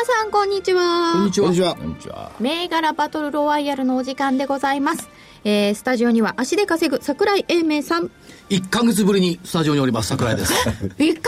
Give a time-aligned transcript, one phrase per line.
[0.00, 1.12] 皆さんこんにちは。
[1.12, 1.46] こんにちは。
[1.46, 1.74] こんにちは。
[1.76, 2.32] こんにちは。
[2.40, 5.10] 銘柄バトルロワイヤルのお時間でございます、
[5.44, 8.10] えー、スタジオには足で稼ぐ桜井英明さん。
[8.48, 10.54] 1ヶ月ぶりにスタジオにおります桜井です。
[10.64, 11.22] 1ヶ月ぶりで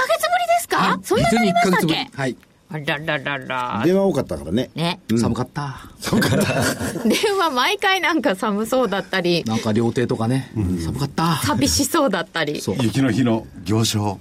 [0.61, 2.07] すか、そんなになりましたっ実に1ヶ月ぶり。
[2.07, 2.37] けはい。
[2.71, 3.83] あらららら。
[3.85, 4.71] 電話多かったからね。
[4.75, 5.01] ね。
[5.19, 5.77] 寒かった。
[7.05, 9.45] 電話毎回なんか寒そうだったり。
[9.45, 10.51] なんか料亭とかね。
[10.83, 11.37] 寒かった。
[11.45, 12.63] 寂しそうだったり。
[12.81, 14.19] 雪の日の行商、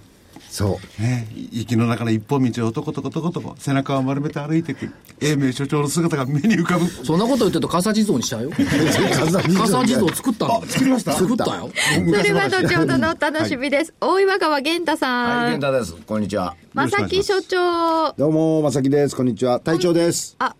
[0.51, 1.01] そう。
[1.01, 10.65] ね、雪の中の一本道をとことことことこ背中を丸めて歩いていく英明所長の姿が目に浮かぶそんなこと言ってると笠地蔵にしちゃうよ 笠地蔵作ったの？
[10.67, 11.13] 作りました？
[11.13, 16.05] 作ったよそれは後ほどのお楽しみです、大岩川源太さはい、ん、源太です。
[16.05, 16.55] こんにちは。
[16.73, 19.15] 正木所長どうも、まさきです。
[19.15, 19.61] こんにちは。
[19.61, 20.35] 隊長です。
[20.39, 20.55] あ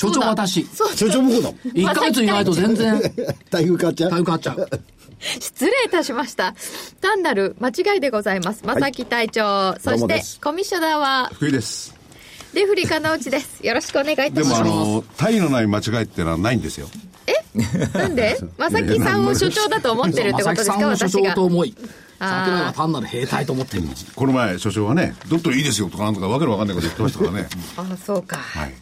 [0.00, 3.00] 所長私所長僕の？1ヶ月いないと全然。
[3.50, 4.10] 台風変わっちゃう？
[4.10, 4.68] タイム変わっちゃう。
[5.20, 6.54] 失礼いたしました。
[7.02, 8.64] 単なる間違いでございます。
[8.64, 11.94] 正木隊長、そしてコミッショナーは福井です。
[12.54, 13.64] レフリカのうちです。
[13.64, 14.62] よろしくお願いいたでします。
[14.62, 16.88] もあの体のない間違いってのはないんですよ。
[17.92, 18.38] なんで？
[18.56, 20.78] 正木さんを所長だと思ってるってことですか？
[20.78, 21.76] 正木さんを所長私がと思い。
[22.18, 23.82] 桜井は単なる兵隊と思ってる。
[24.14, 27.48] この前所長はねドットいいですよとかなんとかわけのわかんないこと言ってましたからね。
[27.76, 28.74] あそうか、はい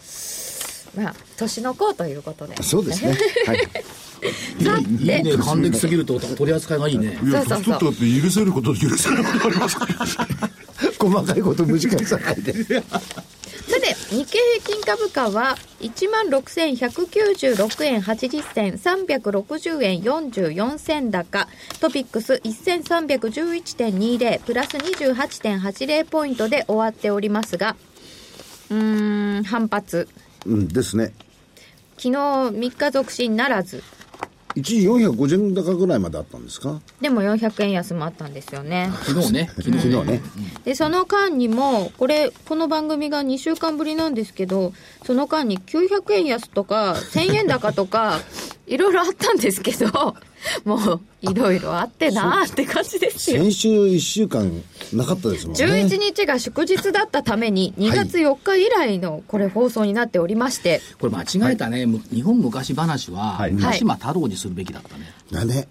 [0.96, 2.62] まあ年の子ということで。
[2.62, 3.16] そうですね。
[3.46, 3.58] はい。
[4.64, 7.18] さいいね還暦すぎると取り扱いがいいね。
[7.22, 7.78] いやそうそう。
[7.78, 9.76] そう年取ったって許せることと許せないことあります。
[9.76, 9.94] か ら
[10.98, 12.52] 細かいこと無時間さないで。
[13.68, 21.46] さて日経平均株価は1万6196円80銭360円44銭高。
[21.80, 27.76] トピックス1311.20プラス28.80ポイントで終わっておりますが
[28.70, 30.08] うーん反発
[30.46, 31.12] うんですね。
[31.96, 33.82] 昨日3日続伸ならず。
[34.54, 36.80] 一時450円高ぐらいまであったんですか？
[37.00, 38.90] でも400円安もあったんですよね。
[39.04, 39.50] 昨日ね。
[39.56, 40.22] 昨 日昨日ね。
[40.64, 44.72] でその間にもこれこの番組が2週間ぶりなんですけど
[45.04, 48.18] その間に900円安とか1000円高とか
[48.66, 50.16] いろいろあったんですけど
[50.64, 53.42] もういろいろあってなーって感じですよ。
[53.42, 54.50] 先週1週間
[54.92, 55.64] なかったですもんね。
[55.64, 63.52] 11日が祝日だったために2月4日以来のこれ放送になっておりまして、これ間違えたね、む日本昔話は、はい。
[63.52, 65.12] 浦島太郎にするべきだったね。
[65.32, 65.68] だね。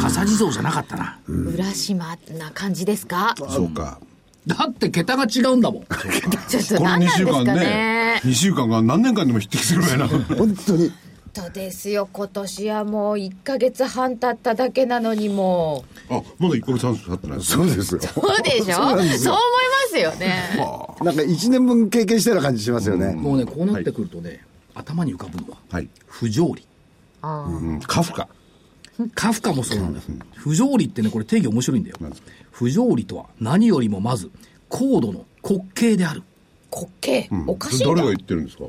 [0.00, 1.18] 笠地蔵じゃなかったな。
[1.28, 3.34] 浦島な感じですか？
[3.36, 4.00] そうか。
[4.46, 5.82] だって桁が違うんだもん。
[6.48, 7.54] ちょっとこの2何なんですか週間ね。
[7.54, 10.08] ね2週間が何年間にも匹敵するぐらいな。
[10.36, 10.90] 本当に。
[11.40, 18.00] そうですよ今年はもう1ヶ月半経っただけなのにもうあまだ1ヶ月半経ってないですそうですよ。
[18.00, 18.74] そうでしょ？
[18.74, 19.08] そう思いま
[19.90, 20.34] すよね。
[21.04, 23.12] なんか1年分経験してる感じしますよね。
[23.14, 24.44] もうね、こうなってくるとね、
[24.74, 26.64] 頭に浮かぶのは、はい、不条理。
[27.22, 27.26] う
[27.74, 28.28] ん、カフカ
[29.14, 30.04] カフカもそうなんだよ。
[30.36, 31.96] 不条理ってね、これ定義面白いんだよ。
[32.50, 34.30] 不条理とは何よりもまず、
[34.68, 36.22] 高度の滑稽である。
[36.72, 38.06] 滑稽、おかしいんだ誰が。
[38.08, 38.64] 言ってるんですか？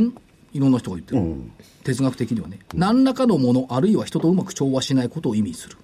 [0.00, 0.14] ん？
[0.52, 1.20] いろんな人が言ってる。
[1.20, 1.52] うん
[1.84, 5.76] 哲学的にはね、何らかのもの、あるいは人とうまく調和しないことを意味する。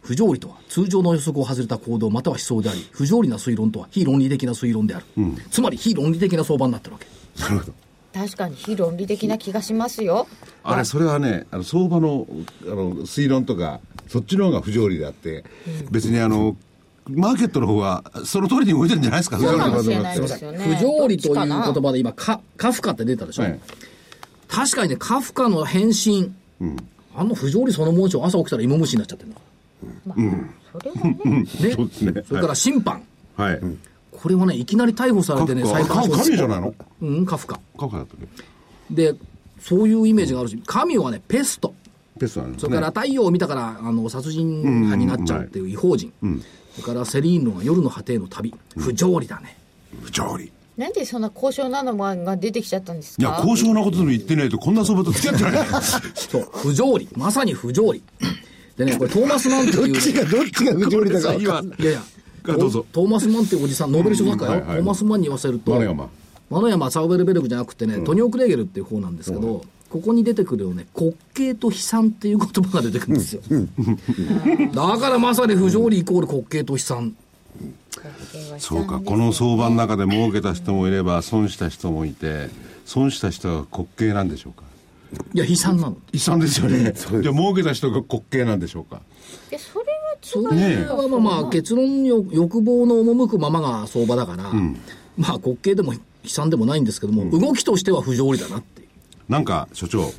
[0.00, 5.06] 不条理とは、通常の予測を外れた行動または思想であり、不条理な推論とは、非論理的な推論である。
[5.50, 7.06] つまり、非論理的な相場になってるわけ。
[7.42, 7.74] なるほど
[8.14, 10.26] 確かに非論理的な気がしますよ。
[10.62, 12.26] あれそれはねあの相場の
[12.62, 15.44] あの推論とかそっちの方が不条理であって、
[15.90, 16.56] 別にあの
[17.08, 19.38] マーケットの方はその通りに動いてるんじゃないですか？
[19.38, 20.58] そうかもしれ不条理ないですよね。
[20.58, 23.42] 不条理という言葉で今カ、カフカって出たでしょ？
[23.42, 23.60] はい。
[24.48, 26.32] 確かにね、カフカの変身、
[27.14, 29.34] あの不条理そのものでしょ朝起きたら芋虫になっちゃってるん。
[29.34, 29.40] だ。
[30.72, 32.12] それはね。
[32.12, 32.24] ね。
[32.26, 33.02] それから審判。
[33.36, 33.60] はい、
[34.12, 36.02] これはね、いきなり逮捕されてね、カフカ。
[36.02, 36.74] 所神じゃないの？
[37.02, 37.60] うん、カフカ。
[37.78, 38.18] カフカだったっ
[38.88, 38.94] け？
[39.12, 39.18] で、
[39.60, 41.74] そういうイメージがあるし、神はね、ペスト。
[42.18, 46.12] ペストなんですそれから太陽を見たから、あの、殺人犯になっちゃうっていう違法人。
[46.76, 48.54] それからセリーヌの夜の果ての旅。
[48.76, 49.56] 不条理だね。
[50.02, 50.52] 不条理。
[50.76, 55.66] なんでそんな高尚なのが出てきちゃったんですいやか高尚なことでも言ってないとこんな相場と付き合ってない。
[56.14, 57.08] そう、不条理。
[57.16, 58.02] まさに不条理。
[58.76, 61.38] でね、これトーマス・マン っていう、どっちがどっちが不条理だかい。
[61.40, 62.02] いやいや、
[62.44, 62.84] どうぞ。
[62.92, 66.08] トーマス・マンっていうおじさん、ノーベル賞作家よ、トーマス・マンに言わせると、マノヤマ。
[66.50, 73.42] マノヤマサウベルベルクじゃなくてね、トニオ・クレーゲルっていう方なんですけど、ここに出てくるよね、滑稽と悲惨っていう言葉が出てくるんですよ。
[74.74, 77.16] だからまさに不条理イコール滑稽と悲惨。
[78.58, 82.50] そうか、この相場の中で儲けた人もいれば、損した人もいて、
[82.84, 84.64] 損した人は滑稽なんでしょうか？
[85.32, 85.96] いや、悲惨なの。
[86.12, 86.92] 悲惨ですよね。
[86.92, 89.00] じゃあ儲けた人が滑稽なんでしょうか？
[89.50, 94.52] でそれはそ違うれはまあまあ、結論よ欲望の赴くままが相場だから、
[95.16, 98.85] まあ、滑稽でも悲惨でもないんですけども、動きとしては不条理だなって。
[99.28, 100.12] なんか、所長、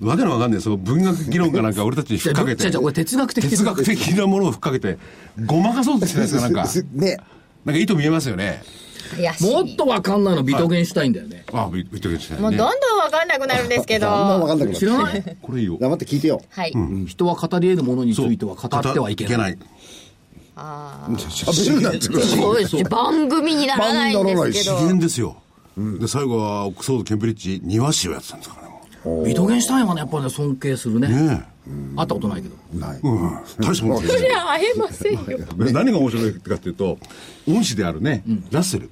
[0.00, 4.98] わけのわかんない、その文学議論かなんか俺たちに吹っかけて、哲学的哲学的なものを吹っかけて、
[5.46, 6.66] ごまかそうとしてないですか、なんか。
[6.94, 7.16] ね。
[7.64, 8.62] なんか意図見えますよね。
[9.40, 11.44] もっとわかんないのビトゲンシュタインだよね。
[11.52, 12.58] あ、言ってくださいもうね。
[12.58, 15.36] どんどんわかんなくなるんですけどあんま分かんなくなって知らない？
[15.40, 15.78] これいいよ。
[15.80, 16.42] 黙って聞いてよ。
[16.50, 16.74] はい、
[17.06, 19.52] 人は語り得るものについては語ってはいけない。
[19.52, 19.56] い。
[20.58, 25.36] 喋るなってそうです番組にならないんですけ自ど然ですよ。
[25.98, 28.68] で、最後はオックスフォード、ケンブリッジ、庭師をやってたんですからね。
[29.04, 31.08] もビトゲンシュタインはね、やっぱりね、尊敬するね。
[31.08, 31.44] うね
[31.96, 32.56] 会ったことないけど。
[32.74, 32.96] ない。
[32.96, 33.00] え。
[33.06, 33.30] うん。
[33.60, 36.98] 大したもんですよそりゃ会えませんよで何が面白いかっていうと、
[37.46, 38.90] 恩師であるね、ラッセル。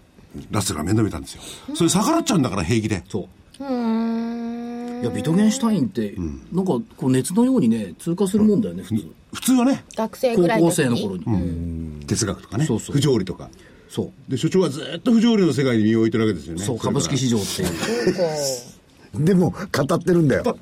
[0.51, 1.43] ラッセルが面倒見たんですよ。
[1.75, 3.03] それ逆らっちゃうんだから平気で。
[3.09, 3.23] そう。
[3.59, 6.15] いや、ビトゲンシュタインって、
[6.53, 9.09] なんか、こう熱のようにね、通過するもんだよね、普通。
[9.33, 12.05] 普通はね、学生ぐ高校生の頃に。
[12.07, 13.49] 哲学とかね、そうそう不条理とか。
[13.89, 14.31] そう。
[14.31, 16.65] で、所長はずっと不条理の世界に身を置いてるわけですよね。
[16.65, 19.25] そう、株式市場っていう。
[19.25, 20.57] でも、語ってるんだよ。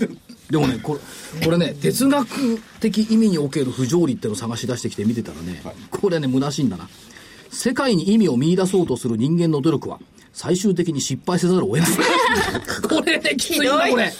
[0.50, 2.26] でもね、これ、これね、哲学
[2.80, 6.88] 的意味における不条理ってのを探し出してきて見てたらね、これね、虚しいんだな。
[7.50, 9.98] 世界に意味を見出そうとする人間の努力は、
[10.32, 11.88] 最終的に失敗せざるを得ない。
[12.88, 14.12] これね、きついんだ、ひどいこれ。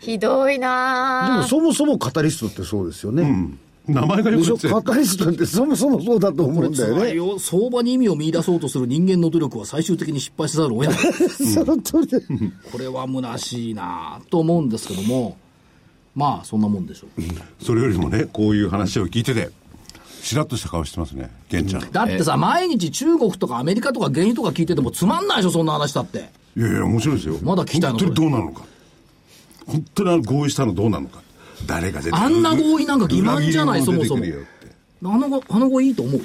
[0.00, 3.50] ひどいでなも、そもそもカタリストってそうですよね。
[3.92, 7.38] 名前がよくついカタリストってそもそもそうだと思うんだよね。
[7.38, 11.12] 相場に意味を見出そうとする人間の努力は最終的に失敗せざるを得ない。
[11.30, 12.20] その通りで。
[12.72, 15.36] これは虚しいなと思うんですけども、
[16.14, 17.64] まあ、そんなもんでしょう。
[17.64, 19.50] それよりもね、こういう話を聞いてて、
[20.22, 21.90] しらっとした顔してますね、玄ちゃん。
[21.90, 26.30] だってさ、毎日中国とかアメリカとか原油とか聞いててもつまんないでしょ、そんな話だって。
[26.56, 27.36] いやいや、面白いですよ。
[27.42, 28.62] まだ聞きたいの本当にどうなるのか。
[29.66, 31.22] 本当にあの合意したのどうなるのか。
[31.66, 32.22] 誰が出てくる？
[32.22, 34.24] あんな合意なんか欺瞞じゃないそもそも。
[35.02, 36.20] あの子、あの子いいと思う。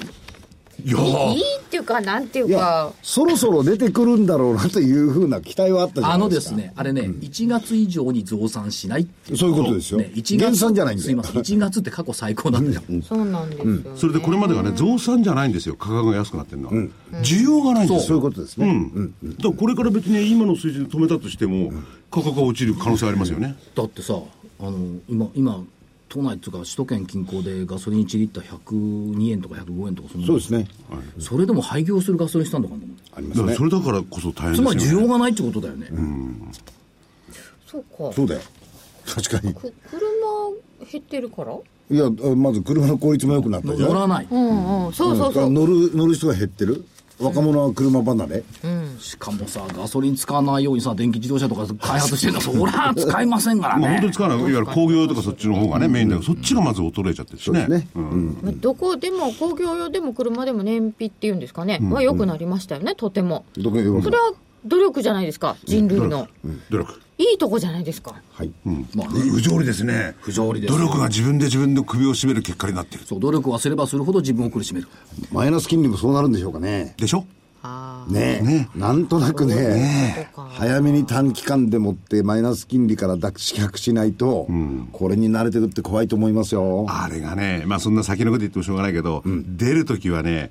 [0.84, 0.98] いや。
[0.98, 6.36] ーいいっていうかなんていうか、そろそろ出てくるんだろうなというふうな期待はあったじゃあないでか。
[6.36, 9.38] のですすね、あれね、1月以上に増産しないっていう。
[9.38, 9.98] そういうことですよ。
[9.98, 11.02] ね、1減月産じゃないんだ。
[11.02, 12.82] よすいません、 1月って過去最高なんだよ。
[13.02, 13.80] そうなんですよ、ね。
[13.96, 16.74] それでこれまでがね、増産じゃないんですよ、価格が安くなってるのは。
[17.22, 18.06] 需要がないんですよ。
[18.08, 18.16] そう。
[18.18, 18.66] いうことですね。
[18.66, 19.14] うん。
[19.38, 21.72] だからこれから別に今の水準で止めたとしても、
[22.10, 23.56] 価格が落ちる可能性ありますよね。
[23.74, 24.18] だってさ、
[24.60, 25.64] あの、今、今、
[26.08, 30.68] 都内っていうか首都圏近郊でガソリン1リッター102円とか105円とかそんなそうですね。
[31.18, 33.64] それでも廃業するガソリンスタンドがあるんだもんありますねだからそ。
[33.64, 34.84] れだからこそ大変ですよ、つまね。
[34.84, 35.88] り需要がないってことだよね。
[37.66, 38.40] そうかそうだよ。
[39.04, 39.52] 確かに。
[39.52, 39.60] く
[39.90, 41.54] 車減ってるから？
[41.88, 43.88] いや、まず車の効率も良くなったじゃん。
[43.88, 44.28] 乗らない。
[44.30, 46.84] うんうんそうそうそう、乗る、乗る人が減ってる。
[47.18, 48.44] 若者は車離れ。
[49.00, 54.12] しかもさ、ガソリン使わないようにさ、電気自動車とか開発してるんだそりゃ使いませんからまあ本当ねに。
[54.12, 57.66] 使わない、いわゆる工業用とかそっちの方がね、メインだけど、そっちがまず衰えちゃってるしね。
[57.68, 57.88] ね。
[57.94, 58.60] うん。
[58.60, 63.44] どこでも工業用でも車でも燃費っていうんですかね、は良くなりましたよねとても。
[63.56, 64.32] どこへよそれは
[64.66, 66.28] 努力じゃないですか人類の、
[66.70, 67.00] 努力。
[67.18, 68.52] いいとこじゃないですかはい。
[68.94, 69.20] まあね。
[69.30, 70.14] 不条理ですね。
[70.20, 73.04] 不条理です努力が自分で自分の首を絞める結果になってる。
[73.06, 74.88] そう、努力はすればするほど自分を苦しめる。
[75.32, 76.94] マイナス金利もそうなるんでしょうかね。
[76.98, 77.24] でしょ？
[77.62, 78.78] あねえ。
[78.78, 84.46] なんとなくね、早めに短期間でもってマイナス金利から脱却しないと、
[84.92, 86.86] これに慣れてるって怖いと思いますよ。
[86.88, 90.50] あれがね、まあそんな先のこと言ってもしょうがないけど、出るときはね、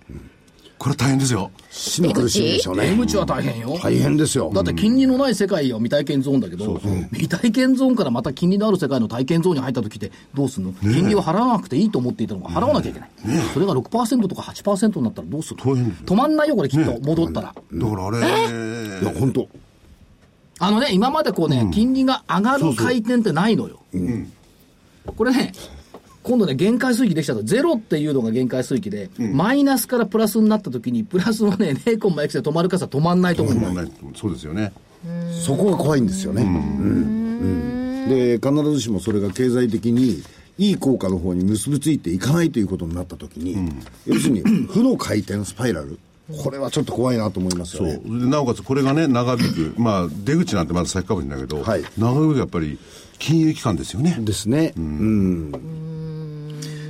[0.77, 1.51] これ大変ですよ。
[1.71, 2.89] 死の苦しみでしょうね。
[2.89, 3.79] 出口は大変よ。
[3.81, 4.51] 大変ですよ。
[4.53, 6.79] だって金利のない世界は未体験ゾーンだけど、
[7.11, 13.09] 未体験ゾーンからまた金利のある世界の体験ゾーンに入った時ってどうすんの、金利を払わなくていいと思っていたのが払わなきゃいけない。
[13.53, 15.75] それが6%とか8%になったらどうするの？
[15.75, 17.53] 止まんないよ、これきっと、戻ったら。
[17.53, 17.89] だ。
[17.89, 18.21] からあれ、い
[19.05, 19.47] や、本当。
[20.59, 23.79] あのね、今までこうね、金利が上がる回転ってないのよ。
[25.15, 25.51] これね、
[26.25, 27.43] 今度ね、限界水域できちゃった。
[27.43, 33.89] ゼロっていうのが限界水域で、マイナスからプラスになった時に、プラスはね、0コンマ X で止まるかさ止まんないと思うんだよ。
[34.15, 34.73] そうですよね。
[35.45, 36.41] そこが怖いんですよね。
[36.41, 36.51] うんう
[36.91, 40.21] んで、必ずしもそれが経済的に
[40.57, 43.71] いい効果の方に結びついていかないということになったときに、
[44.05, 45.99] 要するに負の回転スパイラル、
[46.43, 48.27] これはちょっと怖いなと思いますよそう。
[48.27, 49.75] なおかつこれがね、長引く。
[49.77, 52.79] まあ、出口なんてまだ先かもしれないけど、はい長引くやっぱり
[53.19, 54.17] 金融機関ですよね。
[54.19, 54.73] ですね。
[54.77, 55.51] うん。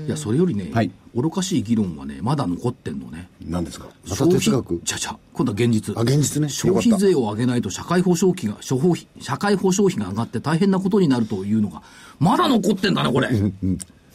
[0.06, 3.30] いや、それよりね、はい愚かしい議論はね、まだ残ってんのね。
[3.42, 3.88] 何ですか？
[4.10, 4.80] また哲学？
[4.84, 5.98] ちゃちゃ、今度は現実。
[5.98, 11.82] あ現実ね消費税を上げないと社会保障費が、消費費、社会保障費が上がって大変なことになるというのが、
[12.20, 13.30] まだ残ってんだね、これ。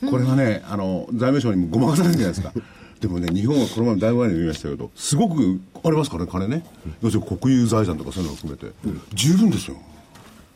[0.09, 2.53] これがね、あの、財務省にもごまかされるんじゃないですか。
[3.01, 6.65] でもね、日本はこの前、だいぶ前に言いましたけど、すごくありますからね、金ね、
[7.03, 8.75] 要するに国有財産とかそういうのを含めて、
[9.15, 9.77] 十分ですよ。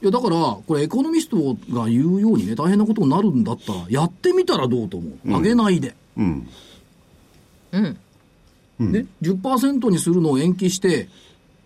[0.05, 5.97] いやだから、これ、エコノミストが言うようにね、大変なことになるんだったら、やってみたらどうと思う、上げないで。
[6.19, 6.47] うん。
[7.73, 11.09] ね、10%にするのを延期して、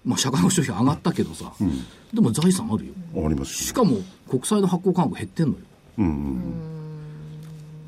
[0.04, 1.52] まあ、社会保障費上がったけどさ、
[2.14, 2.92] でも財産あるよ。
[3.26, 3.64] ありますし。
[3.66, 3.96] しかも、
[4.30, 5.58] 国債の発行価格減ってんのよ。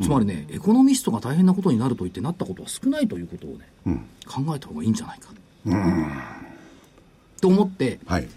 [0.02, 3.68] つまりね、エコノミストが大変なことになると言ってなったことは少ないということをね、
[4.26, 5.28] 考えた方がいいんじゃないか。
[7.40, 8.28] と思って、はい。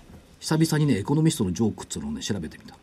[0.44, 2.76] 久々にね、エコノミストのジョークっつうのをね、調べてみた。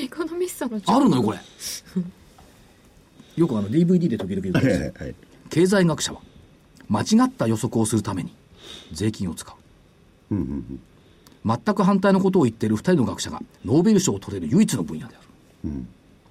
[0.00, 1.38] エコノミストのあるのよ、これ。
[3.36, 5.14] よくあの DVD で時々言うはいんですはいはい。
[5.50, 6.22] 経済学者は
[6.88, 8.32] 間違った予測をするために
[8.90, 9.54] 税金を使
[10.32, 15.70] う,、全く反対のことを言っている2人の学者がノーベル賞を取れる唯一の分野である。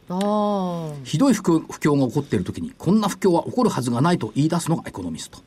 [0.09, 5.37] あひどい不況不況が起こっている時にこんな不況は起こるはずがないと言い出すのがエコノミスト、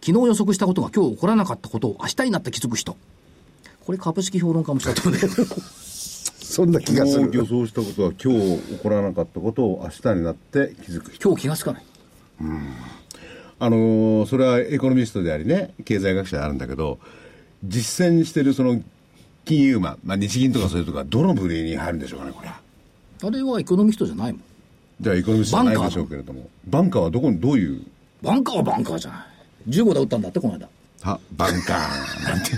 [0.00, 2.96] 昨日予測したことが今日起こらなかったことを明日になって気づく人
[3.84, 5.44] これ株式評論家もしたと思うんだけど
[6.52, 7.30] そんな気がする。
[7.32, 11.28] 予想したことは今日起こらなかったことを明日になって気づく人。
[11.28, 11.82] 今日気がつかない
[13.58, 16.98] あのーそれはエコノミストでありね、経済学者であるんだけど、
[17.64, 18.82] 実践してるその
[19.44, 22.60] 金融マン、まあ、日銀とかそういうとこはどの部類に入るんでしょうかね、これは。
[23.24, 24.42] あれはエコノミストじゃないもん
[25.00, 26.50] じゃあエコノミストじゃないでしょうけれども。
[26.66, 27.82] バンカーはどこに、どういう、
[28.20, 29.26] バンカーはバンカーじゃな
[29.68, 30.68] い15で打ったんだってこの間
[31.02, 32.50] は、バンカーなんて。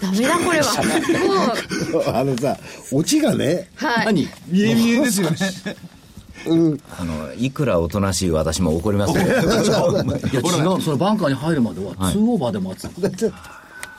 [0.00, 0.74] ダメだこれは。
[1.92, 2.56] も うあのさ、
[2.92, 4.06] オチがね、はい。
[4.06, 4.28] 何？
[4.48, 5.36] 見え見えですよね。
[6.98, 9.24] あのいくらおとなしい私も怒りますよ。
[9.26, 9.44] いや違
[10.76, 12.84] う、そのバンカーに入るまでは2オーバーで待つ。
[12.84, 13.32] の、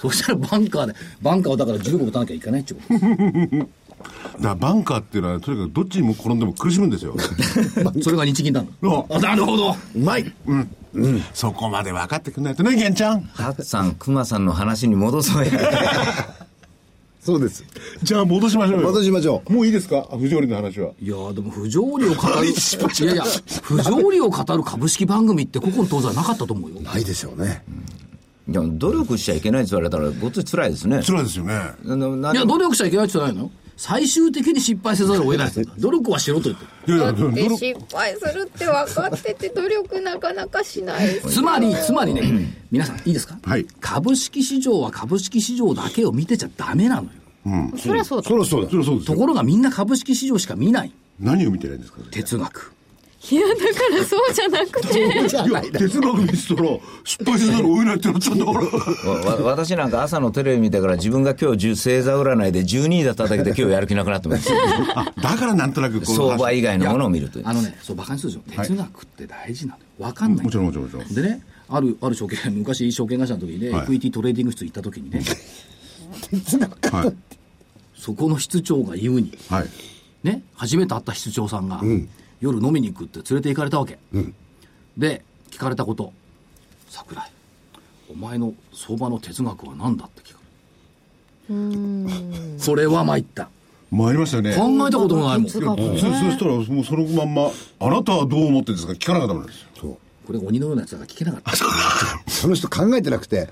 [0.01, 2.95] そしたらバンカーで、バンカーをだから15打たなきゃいけないってこと。
[4.35, 7.15] だからバンカーっていうのは、とにかくどっちにも転んでも苦しむんですよ。
[8.01, 9.05] それが日銀なの？
[9.11, 9.75] あ、なるほど。
[9.95, 10.31] うまい。
[11.33, 13.21] そこまで分かってくんないとね、玄ちゃん。
[13.21, 15.51] ハッさんクマさんの話に戻そうや
[17.21, 17.63] そうです。
[18.03, 18.87] じゃあ戻しましょうよ。
[18.87, 19.53] 戻しましょう。
[19.53, 20.07] もういいですか？
[20.17, 20.91] 不条理の話は。
[21.01, 23.23] いやーでも不条理を語る、いやいや、
[23.63, 26.79] 不条理を語る株式番組って古今東西なかったと思うよ。
[26.81, 27.63] ないでしょうね。
[28.49, 31.53] いや努力しちゃいけないって言われたらごっつい辛いですね辛いですよね。
[31.85, 31.89] い
[32.35, 33.49] や、努力しちゃいけないって言ってないの？
[33.49, 33.51] よ。
[33.77, 36.98] 最終的に失敗せざるを得ない努力はしろと言ってる。
[36.98, 42.22] いやいや、失敗するって分かってて努力なかなかしないつまり、つまりね、
[42.72, 43.38] 皆さんいいですか？
[43.43, 47.10] はい株式市場は株式市場だけを見てちゃダメなのよ。
[47.77, 48.77] そりゃそうだそろそろだそ。
[48.79, 49.00] うですよ。
[49.00, 50.91] ところがみんな株式市場しか見ない。
[51.19, 52.00] 何を見てないんですか？
[52.12, 52.74] 哲学。
[53.29, 56.69] いやだからそうじゃなくていや、哲学見てたら、
[57.03, 59.12] 失敗せざるを得ないってなっちゃうんだから。
[59.12, 64.50] わ私なんか朝のテレビ見てから自分が今日10星座占いで12位だっただけで今日やる気なくなってます
[64.95, 66.15] あ、だからなんとなくこう。
[66.15, 68.62] 相場以外のものを見るというあのね、そう、馬鹿にするでしょ。
[68.62, 69.86] 哲学って大事なのよ。
[70.00, 70.45] わかんない。
[70.45, 71.13] もちろんもちろんもちろん。
[71.13, 75.21] でね、ある、ある証券、昔証券会社の時にね、はい equity trading 室行った時にね、
[76.91, 77.13] はい。
[78.00, 79.67] そこの室長が言うに、はい。
[80.24, 81.81] ね、初めて会った室長さんが、
[82.39, 83.98] 夜飲みに行くって連れて行かれたわけ。
[84.98, 86.13] で、聞かれたこと、
[86.89, 87.32] 桜井、
[88.12, 90.39] お前の相場の哲学は何だって聞か
[91.50, 93.50] れそれは参った。
[93.89, 94.53] 参りましたよね。
[94.53, 95.50] 考えたこともないもん。
[95.50, 95.62] そそし
[96.38, 98.94] たら、もうそのまんま、あなたはどう思ってるんですか？
[98.94, 99.98] 聞かなかったんですよ。
[100.25, 101.56] これ鬼のようなやつだから聞けなかった。
[102.29, 103.50] その人考えてなくて、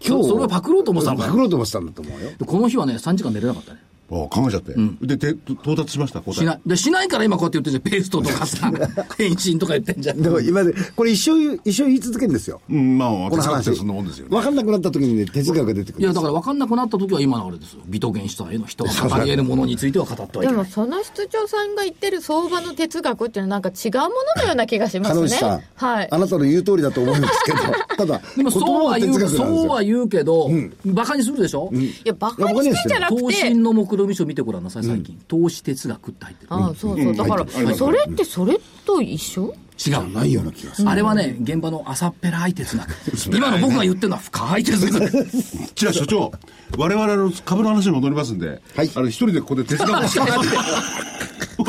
[0.00, 2.30] 今日、そそれをパクろうと思ってたのかパクろうと思ってたんだと思うよ。
[2.38, 3.80] でこの日はね、3時間寝れなかったね。
[4.22, 4.74] あ考えちゃって。
[5.02, 6.34] で、て到達しました答え。
[6.34, 6.60] しない。
[6.66, 8.02] で、しないから今こうやって言ってるじゃん。
[8.02, 8.72] ペーストとか さ、
[9.16, 10.22] 返信とか言ってんじゃん。
[10.22, 12.60] でも今で、これ一生言う、一生言い続けるんですよ。
[12.70, 13.74] うん、まあ、この話。
[13.74, 14.30] そんなもんですよね。
[14.30, 17.80] 分かんなくなった時にね、哲学が出てくるんいや、だから分かんなくなった時は今のあれですよ。
[17.86, 20.50] ビトゲンシュタインの人 が語り得るものについては語ってはいけない。
[20.50, 24.10] でもその室長さんが言ってる相場の哲学っていうのはなんか違うもの
[24.42, 27.58] のような気がしますね彼女さん、はいあなたの言う通りだと思うんですけど、
[27.96, 30.50] ただ、でもそうは言う、そうは言うけど、
[30.84, 35.20] 馬鹿にするでしょ、いやバカにしてんじゃなく投て信の目論見書見てごらんなさい、最近。
[35.28, 36.52] 投資哲学って入ってる。
[36.52, 37.16] ああそうそう。
[37.16, 39.54] だからそれってそれと一緒？
[39.86, 40.12] 違う。
[40.12, 40.88] ないような気がする。
[40.88, 42.88] あれはね、現場の浅っぺらい哲学。
[43.34, 45.26] 今の僕が言ってるのは深い哲学。
[45.74, 46.32] じゃあ所長、
[46.78, 48.90] 我々の株の話に戻りますんで、はい。
[48.94, 50.08] あの、一人でここで哲学を。
[50.08, 50.46] して、僕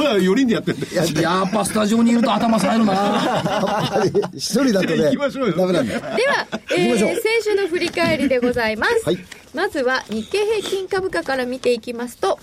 [0.03, 1.21] は4人でやってるんで。
[1.21, 5.99] やっぱスタジオにいると頭冴えるな一人だとね行きましょうよ、ダメなんだよ。
[5.99, 9.05] では、えー、先週の振り返りでございます。
[9.05, 9.17] はい
[9.55, 12.37] まずは日経平均株価から見ていきますと、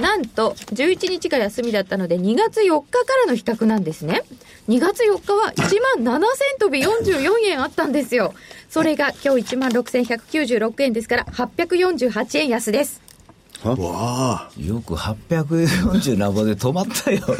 [0.00, 4.22] なんと11日が休みだったので2月4日からの比較なんですね。
[4.68, 6.28] 2月4日は1万7000
[6.60, 8.32] 飛び44円あったんですよ。
[8.70, 13.02] それが今日1万6196円ですから848円安です。
[13.72, 17.20] わあよく840ナボで止まったよ。
[17.20, 17.36] 本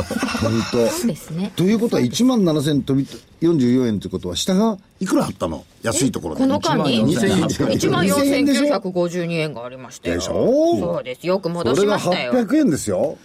[0.63, 1.65] そうですね当。
[1.65, 3.07] ということは1万7000飛び
[3.41, 5.65] 44円ということは下がいくらあったの？
[5.83, 10.17] 安いところでこの間に1万1万円でしょ4952円がありましたよ。
[10.17, 10.79] でしょ？
[10.79, 11.27] そうです。
[11.27, 12.33] よく戻しそれがましたよ。
[12.33, 13.19] 800円ですよ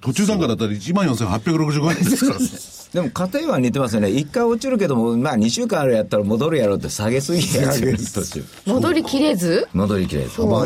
[0.00, 2.46] 途中参加だったら1万4865円ですからね
[2.92, 4.08] でも家庭は似てますよね。
[4.08, 8.44] 一回落ちるけども、まあ2週間あるやったら戻るやろうって下げすぎやつ途中。
[8.64, 9.68] 戻りきれず？
[9.74, 10.40] 戻りきれず。
[10.40, 10.64] ま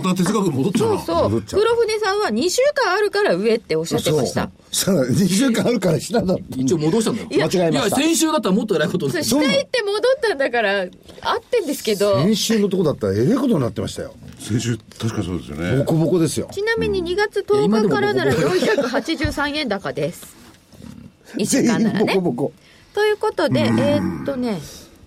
[0.00, 1.42] た哲学戻っちゃうなそうそう。
[1.42, 4.50] 黒船さんは2週間あるから上っておっしゃってました。
[4.70, 7.28] したら2週間あるから下だって一応戻したんだよ。
[7.30, 10.88] 間違えましたいや、先週だったらもっと偉いことにそう、下行って戻ったんだから、合っ
[11.50, 12.22] てんですけど。
[12.22, 14.14] 先週のとこだったらええことになってましたよ
[14.44, 15.78] 先週確かそうですよね。
[15.78, 16.50] ボコボコですよ。
[16.52, 20.36] ちなみに2月10日からなら483円高です。
[21.38, 22.22] 1週間ならね全員。
[22.22, 22.52] ボコボコ。
[22.92, 24.60] ということで、えーっとね、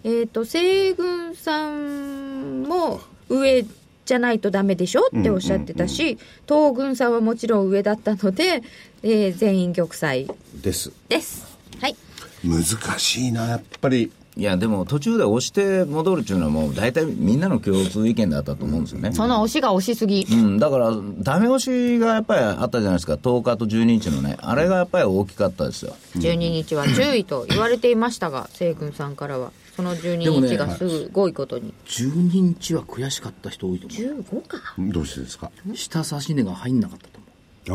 [0.03, 3.63] えーっと、西軍さんも上
[4.05, 6.17] じゃないとダメでしょっておっしゃってたし、
[6.49, 8.63] 東軍さんはもちろん上だったので、
[9.03, 10.33] えー全員玉砕。
[10.63, 10.91] です。
[11.09, 11.45] です。
[11.79, 11.95] はい。
[12.43, 12.63] 難
[12.99, 19.11] しいなやっぱりいや、でも途中で押して戻るっていうのはもう大体みんなの共通意見だったと思うんですよね。
[19.11, 20.27] その押しが押しすぎ。
[20.29, 25.95] うん、だから、ダメ押しがやっぱりあったじゃないですか、10日と12日のね、あれがやっぱり大きかったですよ。
[26.17, 29.51] 12日は10位と言われていましたが、西軍さんからは。
[29.75, 31.71] その12日がすごいことに。
[31.85, 34.57] 12日は悔しかった人多いと思15か。
[34.79, 35.51] どうしてですか？
[35.71, 35.75] う。
[35.75, 37.19] 下差し値が入んなかったと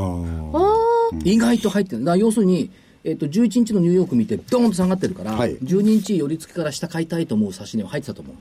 [0.00, 0.57] 思う。
[0.57, 2.19] あああ意外と入ってる。
[2.19, 2.73] 要するに、
[3.04, 8.37] えっと、11日のニューヨーク見て、ドーンと下がってるから、はい12日寄り付きから下買いたいと思う差し値は入ってたと思う。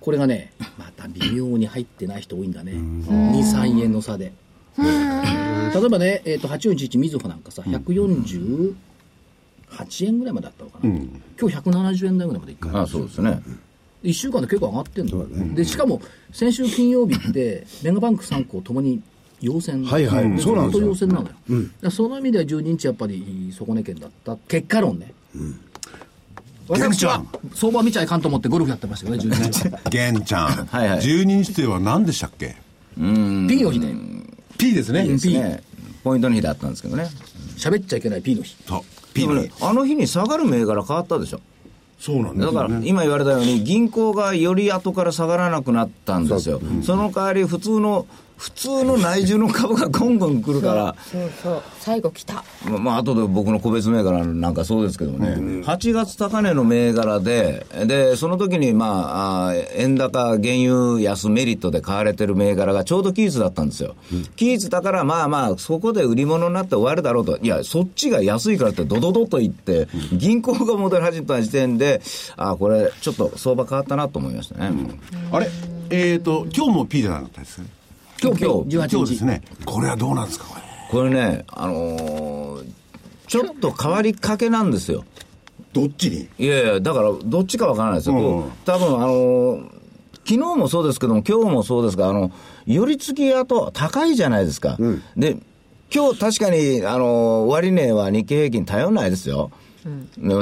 [0.00, 2.72] これがね、また微妙に入ってない人多いんだね。
[2.72, 4.32] 2、3円の差で。
[4.78, 8.74] 例えばね、えっと、841みずほなんかさ、148
[10.06, 10.90] 円ぐらいまであったのかな。
[11.40, 13.40] 今日170円台ぐらいまでいくああそうですね。
[14.02, 16.00] 1週間で結構上がってんの、でしかも
[16.32, 19.02] 先週金曜日ってメガバンク3行ともに
[19.40, 19.84] 陽線。
[19.84, 20.40] はいはい。
[20.40, 20.78] そうなんですよ。
[20.78, 21.34] ずっと陽線なのよ、だか
[21.82, 25.12] らその意味では12日やっぱり底値圏だった結果論ね、
[26.68, 29.68] 私は相場見ちゃいかんと思ってゴルフやってましたよね12日。
[29.70, 30.66] は 玄ちゃん。
[30.66, 31.00] はいはい。
[31.00, 32.56] 12日というのは何でしたっけ
[32.96, 33.02] ？P
[33.62, 33.94] の日で
[34.58, 35.06] P ですね。
[35.06, 35.62] ですね。
[36.04, 37.08] ポイントの日だったんですけどね。
[37.56, 38.56] 喋っちゃいけない P の日。
[38.66, 38.80] そう。
[39.14, 39.50] P の日。
[39.60, 41.40] あの日に下がる銘柄変わったでしょ。
[41.98, 46.60] そうなんですだから、今言われたように、銀行がより後から下がらなくなったんですよ。
[46.84, 48.06] その代わり、普通の、
[48.38, 51.62] 普通の内需の株がゴンゴン来るから、そうそう。
[51.80, 52.44] 最後来た。
[52.64, 55.34] まあ、まあ後で僕の個別銘柄なんかそうですけどもね、
[55.66, 63.96] 8月高値の銘柄で、で、その時に、まあ、あー円高、原油安メリットで買われてる銘柄がちょうど期日だったんですよ。
[64.36, 67.38] 期日だから、まあまあ、そこで売り物になって終わるだろうと。
[67.38, 72.00] いや、そっちが安いからってドドドと言って、銀行が戻り始めた時点で、
[72.36, 74.72] あーこれ、ちょっと相場変わったなと思いましたね。
[75.32, 75.48] あれ？
[75.90, 77.66] えっと今日も P じゃなかったですね
[78.22, 82.72] 今日今日18日今日ですねこれはどうなんですかこれこれね、あのー
[83.28, 85.04] ちょっと変わりかけなんですよ。
[85.74, 86.28] どっちに？
[86.38, 88.14] いやいや、だから、どっちかわからないですよ。
[88.14, 89.70] うんこう多分、あのー
[90.26, 92.30] 昨日もそうですけども、今日もそうですが、あの、
[92.66, 94.78] 寄り付き後、高いじゃないですか。
[95.16, 95.36] で、
[95.94, 99.50] 今日確かに、あのー終値は日経平均頼んないですよ。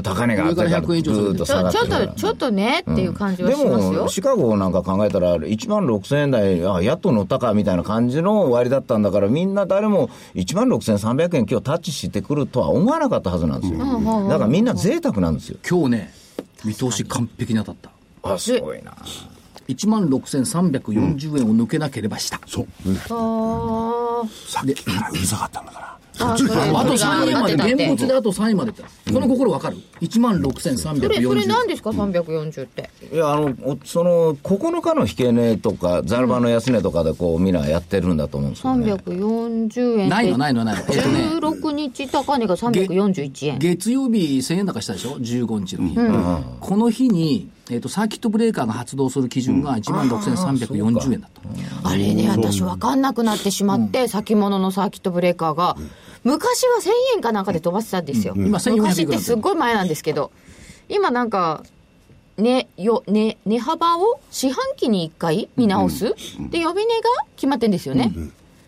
[0.02, 4.08] 高値があってから上から100円以上するずーっとちょちょっ下がってるからと、ちょっとねっていう感じはでしますよも、。
[4.08, 13.78] シカゴなんか考えたら、1万6000円台、あやっと乗ったかみたいな感じの終わりだったんだから、みんな誰も1万6300円、今日タッチしてくるとは思わなかったはずなんですよ。
[14.28, 15.58] だからみんな贅沢なんですよ。
[15.68, 16.14] 今日ね
[16.64, 17.90] 見通し完璧に当たっ
[18.22, 18.92] たあ、すごいな。
[19.68, 22.66] 1万6340円を抜けなければ下、そう
[23.10, 28.82] あさっきからうるさかったんだからーあ、とそれ3円まで、現物であと3円までって。
[29.12, 32.90] この心わかる ?1 万それ、それ6340何ですか ?340 って。
[33.12, 38.92] いや、あの、おその、9日の引け値とか、ザルバの安値とかで、こう、みんなやってるんだと思うんですよね。
[38.92, 40.82] 340円ないのないのないの。
[40.88, 43.58] えっとね、16日高値が341円。
[43.58, 45.96] 月曜日1000円高したでしょ ?15 日の日。
[46.60, 51.88] この日に、えっと、サーキットブレーカーが発動する基準が1万6340円だった。
[51.88, 55.76] あれね、私分かんなくなってしまって、先物のサーキットブレーカーが、
[56.26, 58.34] 昔は1000円かなんかで飛ばしてたんですよ。
[58.36, 60.32] 今1400昔ってすっごい前なんですけど、
[60.88, 61.62] 今なんか、
[62.36, 66.14] ね、よ、ね、値幅を四半期に1回見直す、
[66.50, 68.12] で、呼び値が決まってんですよね。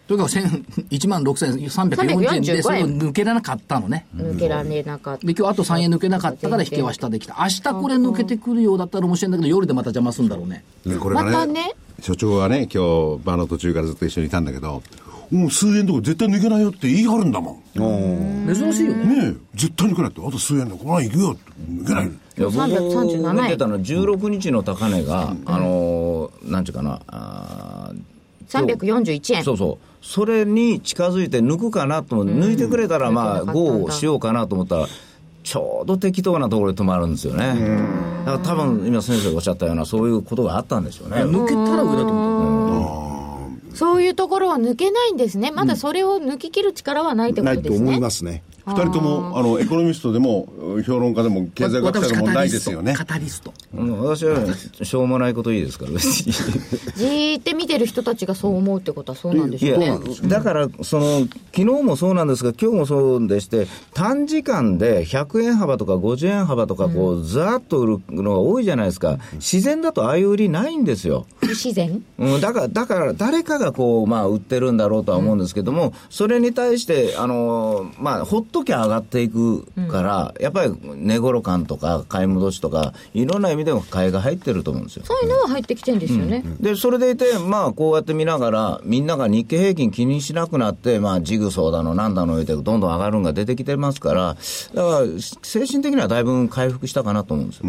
[0.07, 4.07] とにかく1000 1万6340円で、それを抜けられなかったのね。
[4.17, 5.27] 抜けられなかった。
[5.27, 7.37] で、今日あと3円抜けなかったから引けは下できた。
[7.41, 10.65] 明日これ抜けてくるようだったら面白いんだけど、夜でまた邪魔するんだろうね。
[10.87, 14.83] ねこれがまたね所長はね今日場の途中からずっと一緒にいたんだけど
[15.31, 18.55] もう数円とか絶対抜けないよって言い張るんだもん。
[18.55, 19.05] 珍しいよね。
[19.05, 19.35] ねえ。
[19.55, 20.11] 絶対抜けない。
[20.11, 21.43] ってあと数円でこの前行くよって。
[21.71, 22.07] 抜けない。
[22.07, 23.43] いや僕337円。
[23.45, 29.45] 見てたの16日の高値が、あのーなんちゅうかな、あー341円。
[29.45, 30.05] そうそう。
[30.05, 33.61] それに近づいて抜くかなと思って、抜いてくれたらまあ、抜けなかった。
[33.61, 34.87] んだ GO しようかなと思ったら、
[35.43, 37.55] ちょうど適当なところで止まるんですよね。
[38.25, 41.17] だから多分今先生がおっしゃったようなそういうことがあったんでしょうね。
[41.17, 43.08] 抜けたら上だと思った。
[43.75, 45.51] そういうところは抜けないんですね。
[45.51, 48.01] まだそれを抜き切る力はないってこないと思い。
[48.01, 48.43] ますね。
[48.69, 50.49] 二人とも、あの、エコノミストでも、
[50.87, 52.95] 評論家でも、経済学者でもないですよね。
[52.95, 53.53] カタリスト。
[53.75, 54.37] うん私は
[54.83, 56.33] しょうもないこといいですから、別に。
[56.33, 59.99] じーって見てる人たちがそう思うってことはそうなんでしょうね。
[60.25, 69.19] だから、その、昨日もそうなんですが、今日もそうでして、短時間で100円幅とか50円幅とか、こう、ざーっと売るのが多いじゃないですか。
[69.35, 71.27] 自然だとああいう売りないんですよ。
[71.41, 72.03] 不自然？
[72.19, 85.05] うん、だから、だから、誰かがこう、まあ、売ってるんだろうとは思うんですけども、それに対して、あのーまあ、ほっときゃ上がっていくから、やっぱり、値頃感とか、買い戻しとか、いろんな意味でも買いが入ってると思うんですよ。
[85.07, 86.45] そういうのは入ってきてんですよね。
[86.61, 94.37] で、それでいて、まあ、こうやって見ながら、みんなが日経平均気にしなくなって、まあ、ジグソーだの、なんだの言うて、どんどん上がるのが出てきてますから、
[94.75, 95.07] だから、
[95.43, 97.65] 精神的にはだいぶ回復したかなと思うんですよ。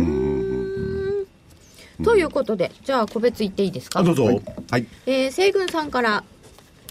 [2.01, 3.99] ということで、じゃあ個別言っていいですか？
[3.99, 4.23] あ、どうぞ。
[4.71, 4.87] はい。
[5.05, 6.23] えー、西軍さんから、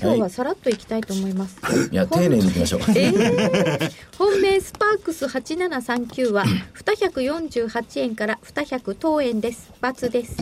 [0.01, 1.59] 今日はさらっといきたいと思います。
[1.91, 2.81] いや、丁寧にいきましょう。
[2.95, 9.71] えー、本命スパークス8739は 248円から200等円です。
[9.83, 10.37] ×です。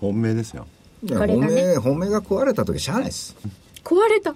[0.00, 0.66] 本命ですよ。
[1.08, 3.36] これがね本命、本命が壊れた時しゃあないです。
[3.82, 4.34] 壊れた。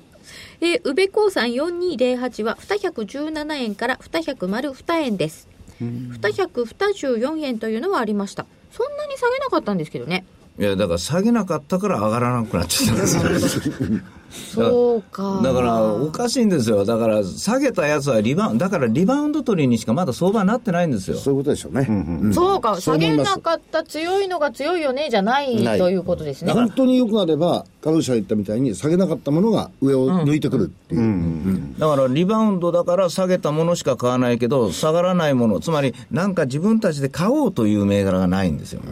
[0.60, 5.48] えー、宇部興産4208は217円から202円です。
[5.80, 8.46] 224円というのはありました。
[8.70, 10.24] そんなに下げなかったんですけどね。
[10.58, 13.72] いや、だから下げなかったから上がらなくなっちゃったんですよ。
[14.30, 15.40] そうか。
[15.42, 16.84] だから、おかしいんですよ。
[16.84, 21.16] だから、下げたやつはリバウンド、だからリバウンド取りにしかまだ相場になってないんですよ。
[21.16, 21.86] そういうことでしょうね。
[21.88, 26.52] うんそうか、下げなかった強いのが強いよね、じゃないないということですね。
[26.52, 31.74] 本当に良くなれば、彼女が言ったみたいに下げなかったものが上を抜いてくるっていう。
[31.78, 38.82] だからリバウンドだから下げたものしか買わないけど、下がらないもの、つまりなんか自分たちで買おうという銘柄がないんですよ。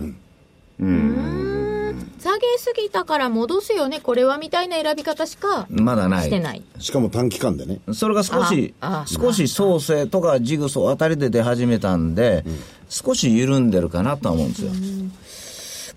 [0.78, 6.24] 下げすぎたから戻すよね、これはみたいな選び方しかまだない。
[6.24, 6.62] してない。
[6.78, 7.80] しかも短期間でね。
[7.92, 8.74] それが少し
[9.06, 12.44] 少し創生とかジグソーあたりで出始めたんで、
[12.88, 14.70] 少し緩んでるかなとは思うんですよ。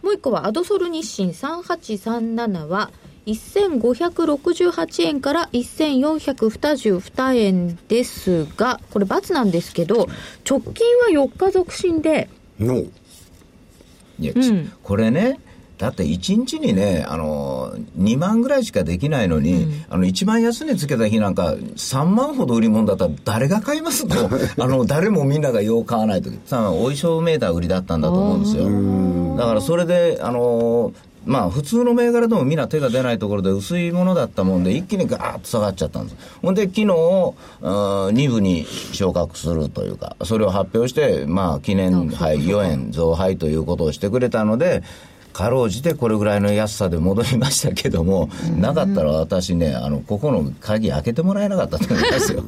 [0.03, 2.89] もう一個はアドソル日清3837は
[3.27, 10.07] 1568円から1422円ですが、これ×なんですけど、
[10.49, 12.29] 直近は4日続伸で、
[14.21, 15.39] のいや、ちこれね、
[15.81, 24.15] だって1日にね、あの、2万ぐらいしかできないのに、あの、一番安値つけた日なんか、3万ほど売り物だったら誰が買いますと、
[24.63, 26.29] あの、誰もみんながよう買わないと。
[26.45, 29.37] さあ、お衣装メーター売りだったんだと思うんですよ。
[29.37, 30.93] だからそれで、あの、
[31.25, 36.15] まあ、普通の銘柄でもみんな手が出ないところで薄いものだったもんで、一気にガーッと下がっちゃったんです。
[36.41, 36.85] ほんで、昨日、
[37.61, 44.81] 2部に昇格するというか、それを発表して、まあ、記念杯4円増配ということをしてくれたので、
[45.31, 48.29] かろうじてこれぐらいの安さで戻りましたけども、
[48.59, 52.43] なかったら私ね、あの、ここの鍵開けてもらえなかったと思いますよ。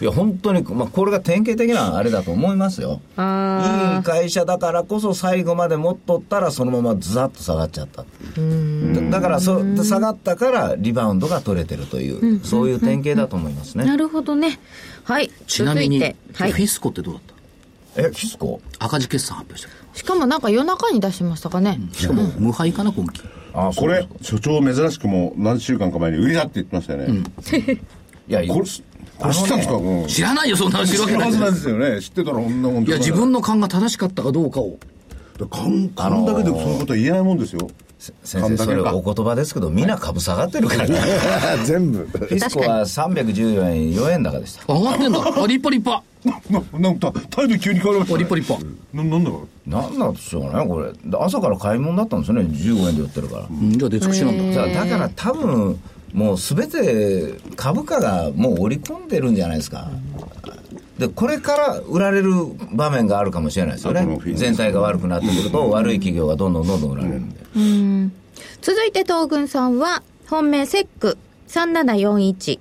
[0.00, 3.00] いや、本当に、まあ、これが典型的なあれだと思いますよ。
[3.16, 8.02] いい会社だからこそ最後まで持っとったらそのままずざっと下がっちゃった。
[8.02, 13.84] だだからそ、下がったからリバウンドが取れてるという、そういう典型だと思いますね。
[13.84, 14.58] なるほどね。
[15.04, 15.30] はい。
[15.46, 16.08] ちなみに、は
[16.48, 16.58] いフ。
[16.58, 17.22] ィスコってどうだっ
[17.94, 18.08] た？
[18.08, 18.60] え、キスコ？
[18.80, 19.84] 赤字決算発表したけど。
[19.94, 21.78] しかもなんか夜中に出しましたかね。
[21.92, 23.22] しかも、無敗かな、今期。
[23.52, 27.22] あこれ、所長珍しくも何週間か前に売りだって言ってましたよね。
[28.26, 28.64] いや、これ、
[29.18, 32.00] これ知ってたんですか、うん知らないよ、そんなの知るわけない知らずなんですよね。
[32.00, 34.78] 知ってたらこんなもんいや、自分の勘が正しかったかどうかを。
[35.50, 37.68] 勘勘だけでそのことは言えないもんですよ。
[38.22, 41.00] 先生、それお言葉ですけど、みんな株下がってるからね。
[41.64, 41.98] 全部。
[42.04, 44.72] フィスコは314円、4円高でした。
[44.72, 45.18] 上がってんだ。
[45.20, 46.02] あ、立派立派。
[46.24, 48.18] な、なんか、態度急に変わりました。
[48.18, 48.84] 立派立派。
[48.92, 50.92] な、なんだろなんなんでしょうね、これ。
[50.92, 53.46] で朝から買い物だったんですよね、15円で売ってるから。
[53.50, 54.52] うん、じゃあ出尽くしなんだ。
[54.52, 55.80] じゃあだから多分、
[56.14, 59.90] もうすべて株価がもう織り込んでるんじゃないですか。
[60.98, 62.30] で、これから売られる
[62.72, 67.30] 場面があるかもしれないですよね全体が悪くなってくると、悪い企業がどんどんどんどん売られるん
[68.08, 68.14] で。
[68.62, 72.60] 続いて東軍さんは、本命セック3741。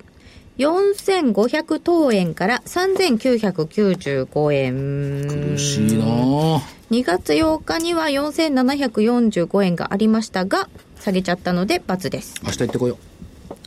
[0.58, 5.54] 4500等円から3995円。
[5.54, 6.62] 苦しいなぁ。
[6.90, 12.36] 2月8日には4745円がありましたが、下げちゃったので×です。
[12.44, 12.98] 明日行ってこよ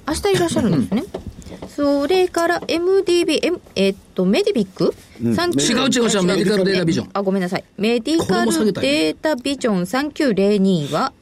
[0.06, 1.04] 明日いらっしゃるんですね。
[1.68, 5.30] それから MDB、M、えっと、メディビック、違う
[5.90, 7.64] 違う違うメディカルデータビジョンあ、ごめんなさい。
[7.76, 11.12] メディカルデータビジョン3902は、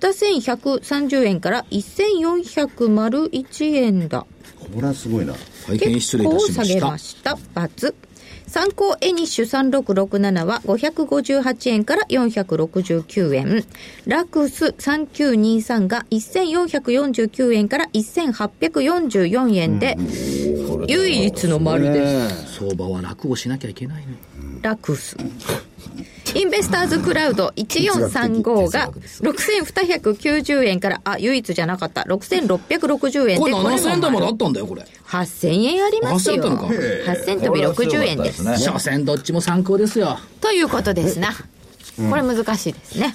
[0.00, 4.20] 2130円から1401円だ。
[4.20, 4.26] こ
[4.80, 5.34] れはすごいな。
[5.66, 7.38] 大変失礼いたしま結構下げしたました。
[7.60, 7.94] ×。
[8.46, 13.64] 参考エニッシュ3667は558円から469円。
[14.06, 19.96] ラクス3923が1449円から1844円で、
[20.88, 22.58] 唯一の丸です。
[22.60, 24.16] 相場は楽をしなきゃいけないね
[24.62, 25.16] ラクス。
[26.34, 32.02] インベスターズクラウド1435が6290円から、あ、唯一じゃなかった。
[32.02, 33.38] 6660円で。
[33.38, 36.36] これこれも7000台まであったんだよこれ8000円ありますよ。
[36.36, 38.44] 8000あったのか8000飛び60円です。
[38.44, 41.32] ね所詮どっちも参考ですよということですな。
[41.32, 43.14] これ難しいですね。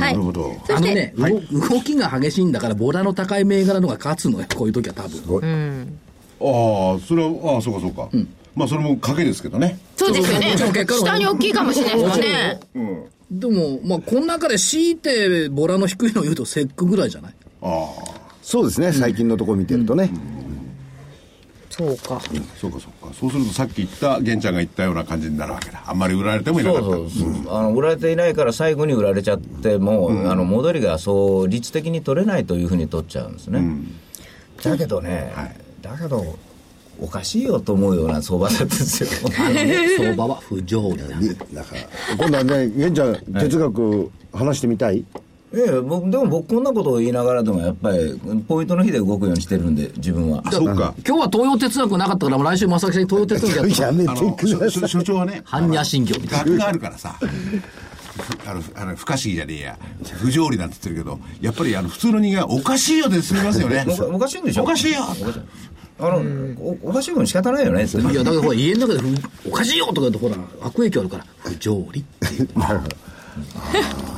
[0.00, 0.12] はい。
[0.12, 1.14] なるほどそして、あのね、
[1.50, 5.98] 動動きが激しいんだからボラの高い銘柄のが勝つのよこういう時は多分
[6.40, 8.08] ああ、それは、ああ、そうかそうか。
[8.54, 9.78] まあ、それも賭けですけどね。
[9.96, 12.60] そうですよね下に大きいかもしれないですよね。
[13.30, 17.34] でもまあこの中で強いてボラの低いのを言うとセックぐらいじゃない？
[17.62, 17.88] あ
[18.42, 20.10] そうですね、最近のところ見てるとね。
[21.70, 22.16] そうか。
[22.16, 22.20] あ、
[22.60, 23.14] そうかそうか。
[23.14, 25.82] そうするとさっき言った、玄ちゃんが言ったような感じになるわけだ。
[25.86, 26.86] あんまり売られてもいなかった。
[26.88, 33.62] そうそうそう、あの売られていないから最後に売られちゃっても、あの戻りがそう率的に取れないというふうに取っちゃうんですね、
[34.62, 35.32] だけどね、
[35.80, 36.36] だけど
[37.00, 39.10] おかしいよと思うような相場だったんですよ
[39.98, 41.04] 相場は不条理だ
[41.54, 45.04] だから、今度はね、玄ちゃん、哲学話してみたい？
[45.54, 50.94] ええ僕でも僕こんなことを言いながらでもやっぱりポイントの日で動くようにしてるんで自分はあ、そうか。
[51.06, 54.88] 今日は東洋哲学なかったからもう来週正木さんに東洋哲学やってやめてくだ所さい。
[54.88, 57.18] 所長はね、般若心経みたいな学があるからさ。
[58.46, 59.78] あの、あの不可思議じゃねえや。
[60.20, 63.84] 不条理なんて言ってるけど、やっぱりあの、普通の人間はおかしいよで済みますよね。
[63.88, 64.62] おかおかしいんでしょ？
[64.62, 65.00] おかしいよ
[66.02, 66.20] あの、
[66.60, 67.98] おおかしいもん仕方ないよねって。
[67.98, 72.48] いやだからほら家の中でふおかしいよとか言うとほら悪影響あるから不条理っていう。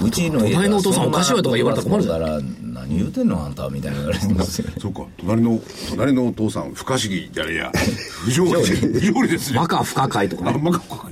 [0.03, 4.69] うちの家隣のお父さんおかしいわとか言われたら困るから何言うてんのあんたみたいな言われてますよ。
[4.81, 7.73] そうか、隣の、隣のお父さん、不可思議じゃねえや。
[8.25, 9.61] 不条理、不条理ですよ。
[9.61, 11.11] バカ不可解とかあ、ねまか不可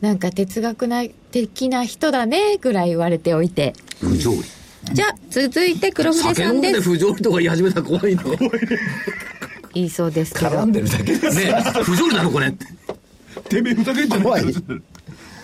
[0.00, 3.72] なんか哲学な的な人だね、ぐらい言われておいて。
[4.00, 4.42] 不条理。
[4.92, 6.90] じゃあ、続いて黒筆酒飲んでさんです。
[6.90, 8.22] 不条理とか言い始めたら怖いね
[9.74, 10.50] 言いそうですけど。
[10.50, 10.64] 絡。
[10.66, 11.36] んでるだけです。
[11.36, 12.52] ね不条理なのこれ。
[13.48, 14.44] てめえふざけんじゃねえ怖い。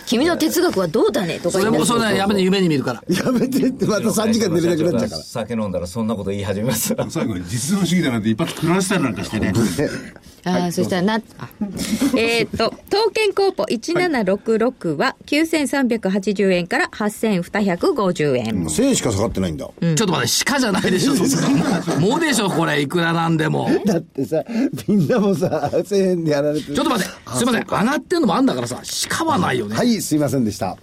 [0.05, 3.03] 君の哲学はどうだねとかそれもそれねやめて夢に見るから。
[3.15, 5.23] やめてって、また3時間寝れなくなっちゃうから。
[5.23, 6.95] 酒飲んだらそんなこと言い始めます。
[7.09, 9.53] 最後に実存主義だなんて一発食らわせたりなんかしてね。
[10.49, 11.49] ああ、そしたらな、あ。
[12.15, 18.45] えっと、東建コーポ1766は9380円から8250円。
[18.65, 19.65] 1000円しか下がってないんだ。
[19.65, 21.99] ちょっと待って鹿じゃないでしょそんな。
[21.99, 23.69] もうでしょこれいくらなんでも。
[23.85, 24.43] だってさ、
[24.87, 26.75] みんなもさ、1000円でやられてる。
[26.75, 29.75] ちょっと待ってすいません上がってんのもあんだからさ鹿はないよね。
[29.75, 30.77] はい、すいませんでした。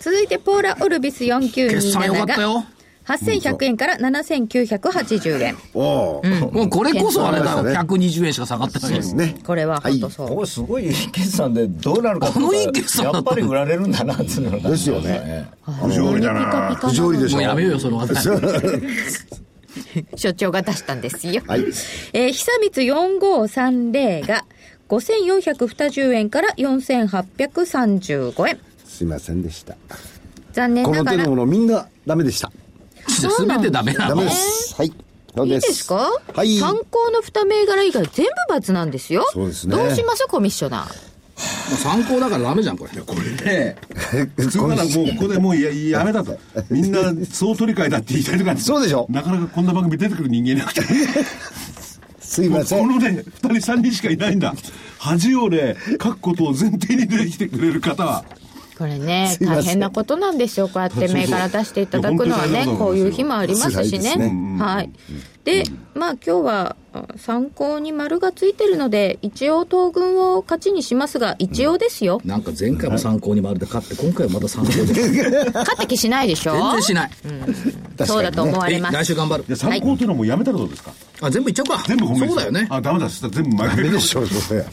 [0.00, 2.64] 続いて、ポーラ・オルビス決算良か4927がったよ
[3.10, 5.56] 8100円から7980円。
[5.74, 9.36] おお、もうこれこそあれだよそうですね120円しか下がってないですね。
[9.44, 10.28] これは本当そう。
[10.36, 15.48] これすごい決算でどうなるかこのいい決算やっぱり売られるんだなっていうのがですよね。
[15.82, 16.74] 不条理だな。
[16.76, 17.36] 不条理でしょ。
[17.36, 18.28] もうやめようよその話
[20.16, 21.42] 所長が出したんですよ。
[21.46, 21.60] はい。
[22.12, 24.44] えー、久光4530が
[24.88, 28.58] 5420円から4835円。
[28.84, 29.76] すいませんでした。
[30.52, 31.30] 残念ながらこの手の。
[31.30, 32.50] ものみんなダメでした。
[33.08, 34.74] 全てダメなのダメです。
[34.76, 34.86] はい。
[34.88, 34.92] い
[35.46, 36.10] いですか？
[36.34, 36.58] はい。
[36.58, 39.24] 参考の二銘柄以外全部×なんですよ。
[39.32, 41.10] そうですねどうしますコミッショナー？
[41.70, 43.76] もう参考だからダメじゃんこれこれね、
[44.36, 46.38] 普通ならもうここでもうややめたと。
[46.68, 50.82] みんな総取り替えだって言いたいとかそうでしょなかなかこんな番組出てくる人間いなくて。
[52.20, 52.80] すいません。
[52.80, 54.54] このね、二人三人しかいないんだ。
[54.98, 58.24] 恥をね、書くことを前提に出てきてくれる方は。
[58.80, 60.66] これね、 大変なことなんですよ。
[60.66, 64.16] こうやって銘柄出していただくのはねこういう日もありますしね。
[64.16, 64.56] ね。
[64.58, 64.90] はい。
[65.44, 65.64] で、
[65.94, 72.22] まあ今日はあ参考に丸がついてるので、一応東軍を勝ちにしますが、一応ですよ。
[72.24, 74.84] なんか前回も参考にまるで勝って今回はまた参考で。
[74.86, 75.12] 全
[75.52, 76.52] 勝った気しないでしょ？
[76.72, 77.10] 然しない。
[78.06, 78.94] そうだと思われます。
[78.94, 79.44] 来週頑張る。
[79.46, 81.84] で参考というのはもうやめたらどうですか、あ全部いっちゃうか。
[81.86, 82.66] 全部そうだよね。
[82.70, 83.08] あ、ダメだ。
[83.10, 84.64] 全部前ダメでしょう、それ。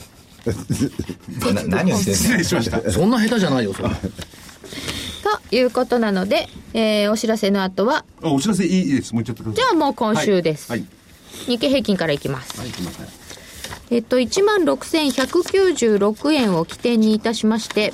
[1.53, 2.91] な 何をして失礼しました。
[2.91, 3.95] そんな下手じゃないよそれと
[5.55, 9.13] いうことなので、えーお知らせの後は、あ、お知らせいいです。
[9.13, 9.55] もうちゃってください。
[9.55, 10.71] じゃあもう今週です。
[10.71, 10.86] はい。
[11.47, 12.60] 日経平均からいきます。
[12.60, 13.07] はい、すいません。
[13.89, 17.93] えっと、16,196円を起点にいたしまして、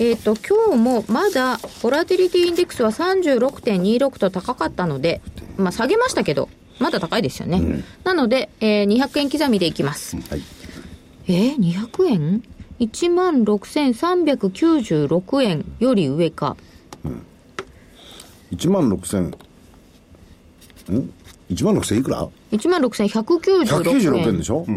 [0.00, 5.20] えっと、今日もまだ、ボラティリティインデックスは36.26と高かったので、
[5.56, 7.82] まあ下げましたけど、まだ高いですよね。
[8.04, 10.16] なので、えー200円刻みでいきます。
[10.16, 10.42] はい。
[11.28, 12.42] えー、200円
[12.80, 16.56] ?16,396 円より上か。
[18.50, 19.36] 1万6000。
[21.50, 23.58] 1万6000いくら？1万6196円。
[23.66, 24.68] 196円でしょ、はい。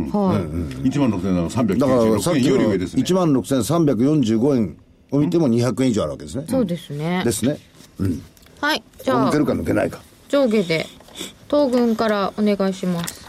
[0.90, 3.04] 1万6396円だからさっきのより上ですね。
[3.04, 4.78] 1万6345円
[5.12, 6.44] を見ても200円以上あるわけですね。
[6.50, 7.24] そうですね。
[7.24, 7.58] ですね。
[8.60, 8.84] はい。
[9.04, 10.02] じゃあ抜け、るか抜けないか。
[10.28, 10.86] 上下で、
[11.50, 13.22] 東軍からお願いします。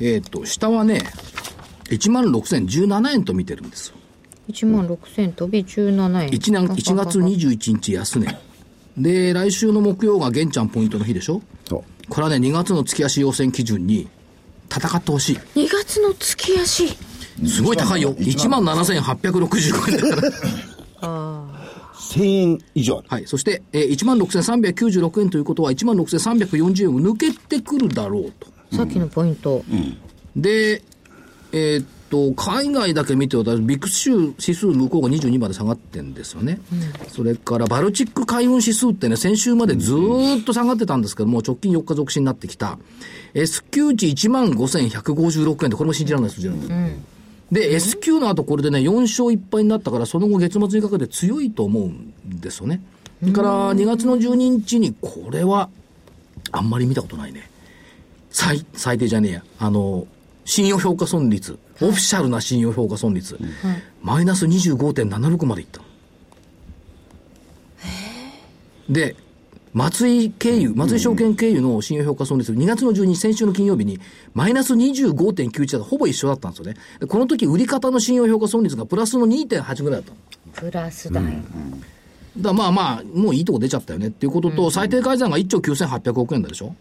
[0.00, 1.02] えっ、と、下はね、
[1.88, 3.96] 1万6017円と見てるんですよ。
[4.50, 6.30] 1万6000飛び17円。
[6.30, 8.38] 1, 年1月21日安値。
[8.96, 11.42] で、来週の木曜が玄ちゃんポイントの日でしょ？
[11.68, 11.82] そう。
[12.08, 14.08] これはね、2月の月足要請基準に
[14.74, 15.36] 戦ってほしい。
[15.54, 16.88] 2月の月足。
[17.46, 18.14] すごい高いよ。
[18.14, 20.22] 1万7865円だか
[21.02, 21.48] ら。
[22.10, 23.06] 1000円以上ある。
[23.08, 23.26] はい。
[23.26, 28.48] そして、えー、1万6396円ということは、1万6340円を抜けてくるだろうと。
[28.76, 29.62] さっきのポイント。
[30.34, 30.82] で、
[31.52, 36.60] えーっと、海外だけ見てると、ビックス州指数向こうが22まで下がってんですよね。
[37.08, 42.78] それから、バルチック海運指数ってね、先週までずーっと下がってたんですけども、直近4日続伸になってきた。
[43.34, 46.90] S q 値1万5156円で、これも信じられない数字なんだよ。
[47.52, 52.82] で、S q の後これでね、4勝1敗になったから、その後月末にかけて強いと思うんですよね。
[53.20, 55.70] それから、2月の12日に、これは、
[56.52, 57.50] あんまり見たことないね。
[58.30, 59.44] 最、最低じゃねえや。
[59.58, 60.06] あの、
[60.48, 63.38] 信用評価損率、オフィシャルな信用評価損率、
[64.02, 65.84] マイナス25.76までいったの。
[68.88, 69.14] で、
[69.74, 74.00] 松井経由、松井証券経由の信用評価損率、2月の12日、先週の金曜日に、
[74.32, 76.76] マイナス25.91だとほぼ一緒だったんですよね。
[76.98, 80.16] でこの時、売り方の信用評価損率がプラスの2.8ぐらいだっ
[80.54, 80.70] たの。
[80.70, 81.26] プラスだよ。
[81.26, 81.42] だか
[82.38, 86.74] らまあまあ、もういいとこ出ちゃったよねっていうことと、最低改ざんが1兆9800億円だでしょ。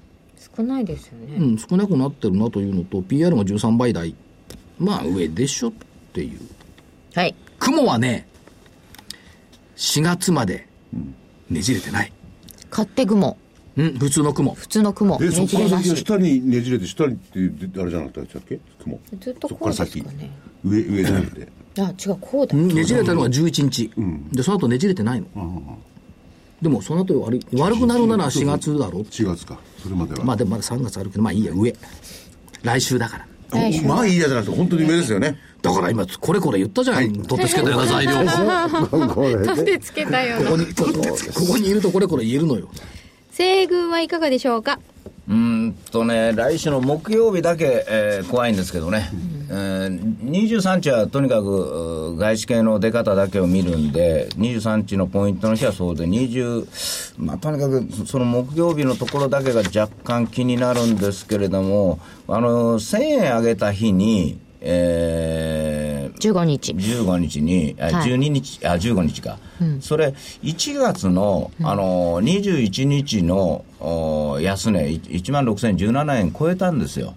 [0.57, 1.35] 少ないですよね。
[1.37, 4.15] うん、少なくなってるなというのと、PR が13倍台。
[4.79, 5.71] まあ、上でしょっ
[6.13, 6.39] ていう。
[7.13, 7.35] はい。
[7.59, 8.27] 雲はね、
[9.75, 10.67] 4月まで
[11.49, 12.11] ねじれてない。
[12.71, 13.37] 勝手雲。
[13.75, 14.53] うん、普通の雲。
[14.55, 15.19] 普通の雲。
[15.21, 15.69] え、ねそこから。
[15.69, 17.39] 先は下にねじれて、下にって
[17.79, 18.59] あれじゃなかったっけ？
[18.83, 18.99] 雲。
[19.19, 20.31] ずっとそこうですかこから先ね。。
[20.63, 21.47] 上、上じゃなくて。
[21.79, 22.57] あ、違う、こうだ。
[22.57, 23.91] うんねじれたのが11日。
[24.31, 25.79] で、その後ねじれてないの。
[26.61, 29.01] でも、その後悪い悪くなるなら4月だろう。
[29.03, 29.59] 4月か。
[29.87, 30.23] それまでは。
[30.23, 31.73] まあ、でもまだ3月あるけど、まあいいや、上。
[32.63, 33.27] 来週だから。
[33.85, 35.37] まあいいやじゃなくて、本当に上ですよね。
[35.61, 37.13] だから今、これこれ言ったじゃん。
[37.23, 38.11] 取ってつけたような材料。
[39.45, 40.37] 取っでてつけたよ。
[40.39, 40.83] ここに、こ
[41.53, 42.67] こにいるとこれこれ言えるのよ。
[43.31, 44.79] 西軍はいかがでしょうか？
[45.29, 49.09] うーんとね、来週の木曜日だけ、えー怖いんですけどね、
[49.49, 56.67] えー23日はとにかく外資系の出方だけを見るんで、23日のポイントの日はそうで、20、
[57.17, 66.73] まあ、とにかくその木曜日のところだけが若干気になるんですけれども、あの1000円上げた日に、えー15日。
[66.73, 69.37] 15日に、あはい12日、あ、15日か。
[69.81, 77.13] それ、1月の、あの、21日の、お安値、い1万6017円超えたんですよ。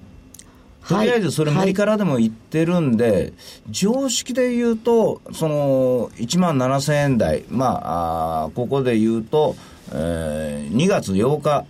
[0.89, 3.33] とりあえずそれはい6日からでも言ってるんで、
[3.71, 9.57] 常識で言うと、その、1万7000円台、まあ、あーここで言うと、
[9.93, 11.65] えー2月8日、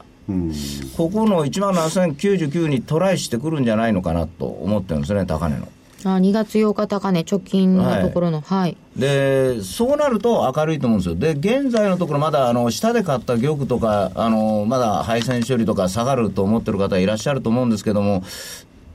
[0.96, 5.68] ここの1万7099にトライしてくるんじゃないのかなと思ってるんですね、高値の。
[6.04, 8.40] あ、2月8日高値、直近のところの。
[8.40, 8.76] はい。
[8.96, 11.14] で、そうなると明るいと思うんですよ。
[11.14, 18.22] で、現在のところまだ、あの、下で買った玉とか、あの、まだ配線処理とか下がると思ってる方いらっしゃると思うんですけども、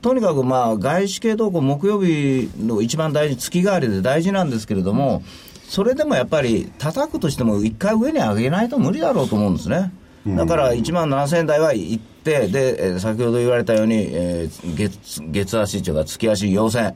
[0.06, 5.24] とにかくまあ、外資系動向、木曜日の一番大事、月替わりで大事なんですけれども、
[5.68, 9.92] それでもやっぱり、叩くとしても一回上に上げないと無理だろうと思うんですね。
[10.24, 16.94] だから1万7000円台は行って、で、えー先ほど言われたように、えー月、月足というか月足要請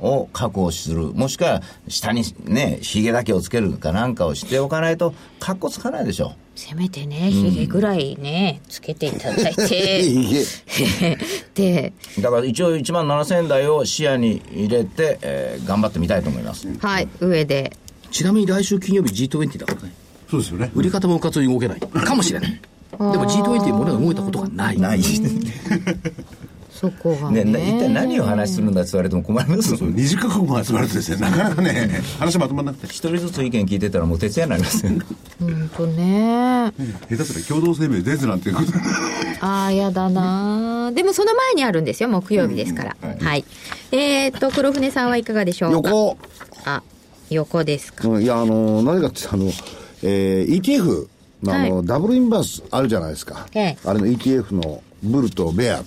[0.00, 1.12] を確保する。
[1.12, 6.32] もしくは、下にね、ヒゲだけをつけるかなんかをしておかないと、カッコつかないでしょ。
[6.60, 10.00] せめてね、ヒゲぐらいね、つけていただいて。
[10.02, 10.44] いい
[11.00, 11.16] え
[11.54, 16.68] で、だから一応1万7000円台を視野に入れて、えー頑張ってみたいと思います。
[16.80, 17.72] はい、上で。
[18.10, 19.94] ちなみに来週金曜日 G20 だからね。
[20.30, 20.70] そうですよね。
[20.74, 21.80] 売り方もうかつに動けない。
[21.80, 22.50] かもしれない。
[22.50, 24.78] でも G20 も俺は動いたことがない。
[24.78, 25.00] ない。
[26.80, 27.52] そこがね、ね。
[27.52, 32.86] な一体何を話するんだって言われても困りますそう、20カ国も集まるとですね、なかなかね、話まとまらなくて。
[32.86, 34.92] 一人ずつ意見聞いてたらもう徹夜になりますよ。
[35.42, 36.72] うんとね。
[37.10, 38.72] 下手すら共同声明出ずなんていうこと。
[39.42, 42.96] ああ、やだなーでもその前にあるんですよ、木曜日ですから。
[43.20, 43.44] はい。
[43.92, 45.90] えーっと、黒船さんはいかがでしょうか？
[45.90, 46.16] 横、
[46.64, 46.82] あ、
[47.28, 48.08] 横ですか。
[48.08, 49.50] うんいや、あの、何かって、あの、
[50.02, 51.06] えー ETF
[51.42, 53.46] のあの、はいダブルインバースあるじゃないですか。
[53.54, 55.84] ええあれの ETF のブルとベアと。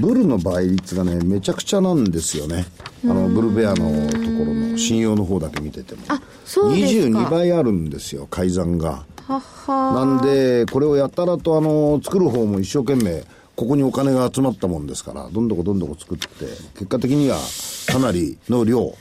[0.00, 2.66] ブルの倍率がね、めちゃくちゃなんですよね。
[3.04, 6.02] あの、ブルベアのところの信用の方だけ見てても。
[6.08, 9.04] あそうですか22倍あるんですよ、改ざんが。
[9.26, 13.24] ははなんで、これをやたらとあの、作る方も一生懸命、
[13.56, 16.28] ここにお金が集まったもんですから、どんどこどんどこ作って、
[16.74, 17.38] 結果的には
[17.86, 18.94] かなりの量、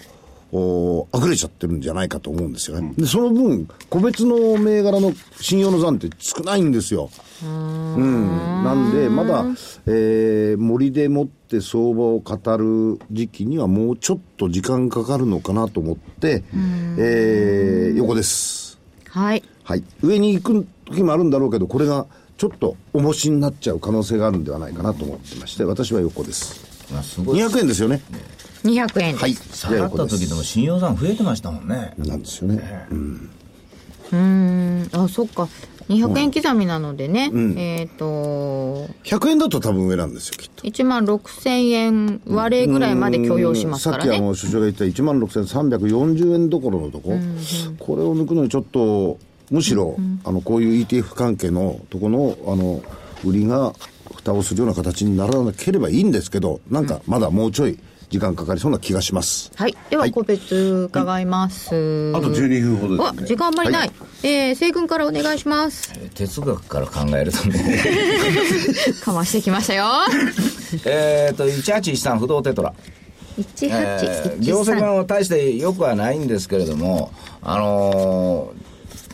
[0.51, 2.93] お溢れちゃってるんじゃないかと思うんですよね。
[2.97, 7.09] で、その分、個別の銘柄の信用の残って少ないんですよ。
[7.43, 8.63] うん。
[8.63, 9.45] なんで、まだ、
[9.85, 16.43] えー、森でもって相場を語る時期にはもうちょっと時間かかるのかなと思って、
[16.97, 18.79] えー、横です。
[19.09, 19.43] はい。
[19.63, 19.83] はい。
[20.01, 26.89] 上に行く時もあるんだろうけど、これがちょっと重しになっちゃう可能性があるんではないかなと思ってまして、私は横です。
[26.91, 27.39] まあすごい。
[27.39, 28.01] 200円ですよね。
[28.63, 29.15] 200円。
[29.15, 29.33] はい。
[29.33, 31.93] 下がった時でも信用残増えてましたもんね。
[31.97, 32.87] なんですよね。
[32.91, 33.29] うん
[34.11, 34.89] うーん。
[34.91, 35.47] あ、そっか。
[35.89, 37.31] 200円刻みなのでね。
[37.57, 40.63] えっ、と、100円だと多分上なんですよ、きっと。
[40.63, 44.11] 1万6000円割れぐらいまで許容しますからね。
[44.11, 47.17] さっきあの、所長が言った1万6340円どころのとこ、
[47.79, 49.17] これを抜くのにちょっと、
[49.49, 52.83] むしろ、あの、こういう ETF 関係のとこの、あの、
[53.25, 53.73] 売りが
[54.15, 57.79] 蓋をするような形にならなければいいんですけど、なんかまだもうちょい
[58.09, 59.51] 時間かかりそうな気がします。
[59.55, 59.77] はい。
[59.89, 60.55] では、個別
[60.89, 61.67] 伺います。
[61.67, 61.69] あ
[62.19, 63.27] と12分ほどわですね。
[63.27, 63.91] 時間あんまりない。
[64.23, 65.93] えー、西軍からお願いします。
[66.15, 67.83] 哲学から考えるとね。
[69.03, 69.85] かましてきましたよ。
[70.85, 72.73] えっと、1813不動テトラ。
[73.61, 74.97] えー業績1813。
[74.97, 78.69] も大して良くはないんですけれども、あのー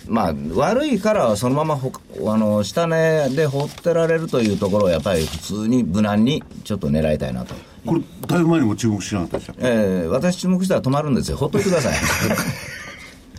[0.07, 1.91] まあ、悪いからはそのままほ
[2.31, 7.55] あの下値で放ってられるというところをやっぱり普通に無難にちょっと狙いたいなと。
[7.85, 9.61] これ、だいぶ前にも注目しなかったでしたっけ？
[9.63, 11.37] えー私注目したら止まるんですよ。
[11.37, 11.93] ほっといてください。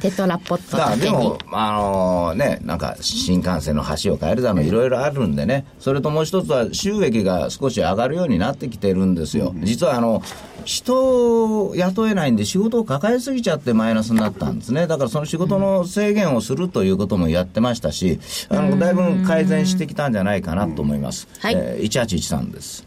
[0.00, 1.38] テトラポットでも、。
[1.52, 9.54] あのね、なんか新幹線の橋を変えるためいろいろあるんでね、それともう一つは収益が少し上がるようになってきてるんですよ。
[9.62, 10.22] 実はあの、
[10.66, 14.86] 人を雇えないんで仕事を抱えすぎちゃってマイナスになったんですね。
[14.86, 18.20] だからその仕事の制限をするということもやってましたし、
[18.50, 21.26] あの、だいぶ改善してきたんじゃないかなと思います。
[21.40, 22.84] はいえー1813です。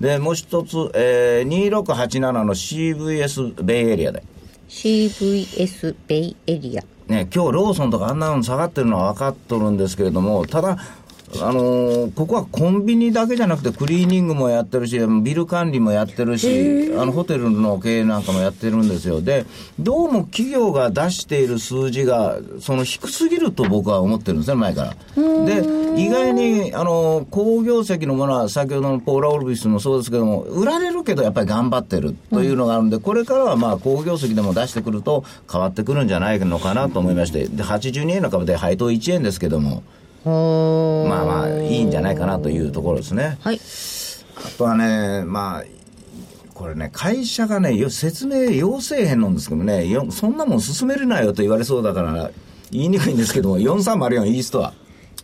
[0.00, 4.22] で、もう一つ、えー、2687の CVS ベイエリアで。
[4.68, 6.82] CVS ベイエリア。
[7.08, 10.76] ね、今日ローソンとかあんなの下がってるのは分かっとるんですけれども、ただ、
[11.42, 19.20] あのーここはコンビニだけじゃなくてクリーニングもやってるし、ビル管理もやってるし、あのホテルの経営なんかもやってるんですよ。
[19.20, 19.44] で、
[19.78, 25.24] どうも企業が出している数字が、その低すぎると僕は思ってるんですね、前から。
[25.44, 39.82] で、意外に、あのー好業績のものは、先ほどのポーラ・オルビスもそうですけども、売られるけどやっぱり頑張ってるというのがあるんで、これからはまあ好業績でも出してくると変わってくるんじゃないのかなと思いまして、で、82円の株で配当1円ですけども、
[40.30, 43.38] まあまあいいんじゃないかなというところですね。
[43.42, 43.60] はい。
[44.36, 45.64] あとはね、まあ、
[46.54, 52.30] これね、会社がね、よ説明要請へんのんですけどね、よそんなもん進めるなよと言われそうだから、
[52.70, 54.72] 言いにくいんですけども、4304イーストア。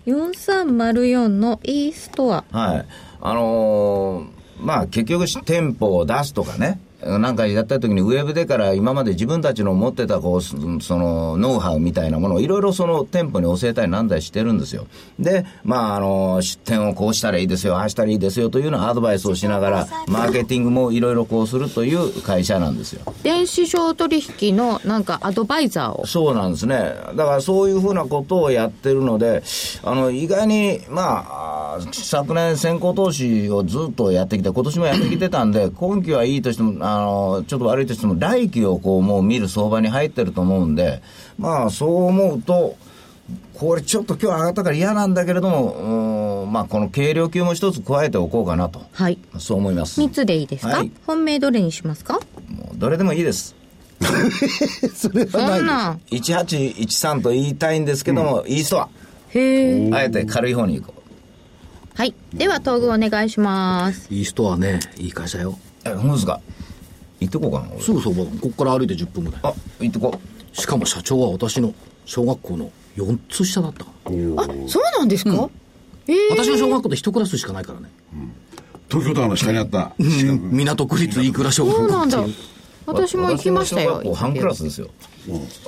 [0.07, 2.45] 4304の e ストア。
[2.51, 2.87] はい。
[3.21, 14.87] あのーまあ結局店舗を出すとかね、なんかやった時にウェブでから今まで自分たちの持ってたこうそそのノウハウみたいなものをいろいろその店舗に教えたりなんだりしてるんですよ。
[15.19, 23.03] で、まああの出店をこうしたらいいですよ、ああしたらいいですよというようなアドバイスをしながら、マーケティングもいろいろこうするという会社なんですよ。
[23.23, 26.07] 電子商取引のなんかアドバイザーを。
[26.07, 26.77] そうなんですね。
[26.77, 29.43] だからそういうふうなことをやってるので、
[29.83, 31.62] あの、意外に、まあ、
[31.93, 41.03] 昨年先行投資をずっとやってきて、今年もやってきてたんで、 今期はいいとしても、あの、ちょっと悪いとしても、来期をこう、もう見る相場に入ってると思うんで、
[41.39, 42.77] まあ、そう思うと、
[43.55, 48.83] これちょっと今日上がったから嫌なんだけれども、まあ、この軽量級も一つ加えておこうかなと。
[48.93, 49.19] はい。
[49.39, 50.01] そう思います。
[50.01, 52.15] 3つでいいですか、はい本命どれにしますか？
[52.49, 53.55] もうどれでもいいです。
[54.95, 56.01] それそはないんなん。
[56.11, 58.89] 1813と言いたいんですけども、イーストア。
[59.31, 59.91] へえ。
[59.93, 61.02] あえて軽い方に行こう。
[61.95, 62.15] はい。
[62.33, 64.07] では、東具お願いします。
[64.11, 65.59] いい人はね、いい会社よ。
[65.85, 66.41] え、ほんとですか？
[67.21, 69.41] 行ってこうかな、俺すぐそばだもんここから歩いて10分ぐらい。
[69.45, 70.19] あ、行ってこ
[70.53, 71.73] しかも社長は私の
[72.05, 73.85] 小学校の4つ下だった。
[73.85, 73.89] あ、
[74.67, 75.49] そうなんですか、
[76.09, 77.91] ええ私の小学校って一クラスしかないからね。
[78.91, 79.93] 東京タワーの下にあった。
[79.99, 82.25] 港区立飯倉小学そうなんだ。
[82.87, 83.91] 私も行きましたよ。
[83.91, 84.89] 小学校半クラスですよ。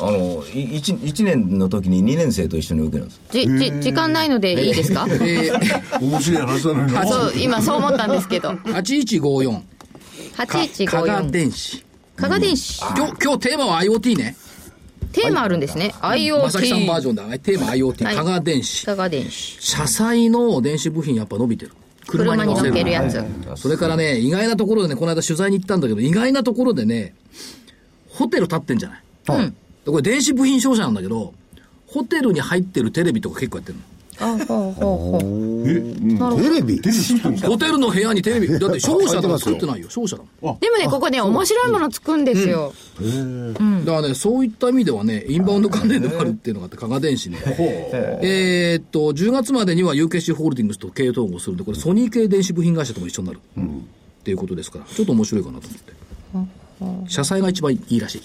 [0.01, 3.21] あの、い一一年の時に2年生と一緒に受けるんです。
[3.31, 5.07] じ、じ、時間ないのでいいですか？
[5.09, 6.97] えー、面白い話だのに。
[6.97, 8.51] あ、そう、今そう思ったんですけど。
[8.51, 9.61] 8154。
[10.37, 10.65] か加賀
[11.23, 11.31] 8154。
[11.31, 11.85] 電子。
[12.17, 12.81] 加賀電子。
[12.81, 14.37] 今日、今日テーマは IoT ね。
[15.13, 15.95] テーマあるんですね。
[16.03, 17.01] まさきさんバー IoT。
[17.03, 17.39] ジョンだね。
[17.39, 18.05] テーマ IoT。
[18.05, 18.85] はい加賀電子。
[18.87, 19.57] 加賀電子。
[19.61, 21.73] 車載の電子部品やっぱ伸びてる。
[22.09, 23.23] 車に乗っけるやつ。
[23.57, 27.15] それからね、意外なところでね、この間取材に行ったんだけど、意外なところでね、
[28.09, 29.04] ホテル建ってんじゃない？
[29.27, 29.53] で
[29.87, 31.35] これ電子部品商社なんだけど、
[31.87, 33.85] ホテルに入ってるテレビとか結構やってるの。
[34.17, 35.23] あほうほうほう
[36.41, 36.81] テレビ？
[37.43, 40.59] ホテルの部屋にテレビ、だって商社だか作ってないよ、商社だもん。
[40.61, 42.73] でもねここね面白いものつくんですよ、
[43.85, 47.39] だからね、そういった意味ではね、インバウンド関連でもあるっていうのがあって、加賀電子ね。
[48.23, 53.41] えーっと、10月までには UKC ホールディングスと経営統合するんで、これソニー系電子部品会社とも一緒になる。
[53.57, 55.93] っていうことですから、ちょっと面白いかなと思って。
[57.09, 58.23] 車載が一番いいらしい。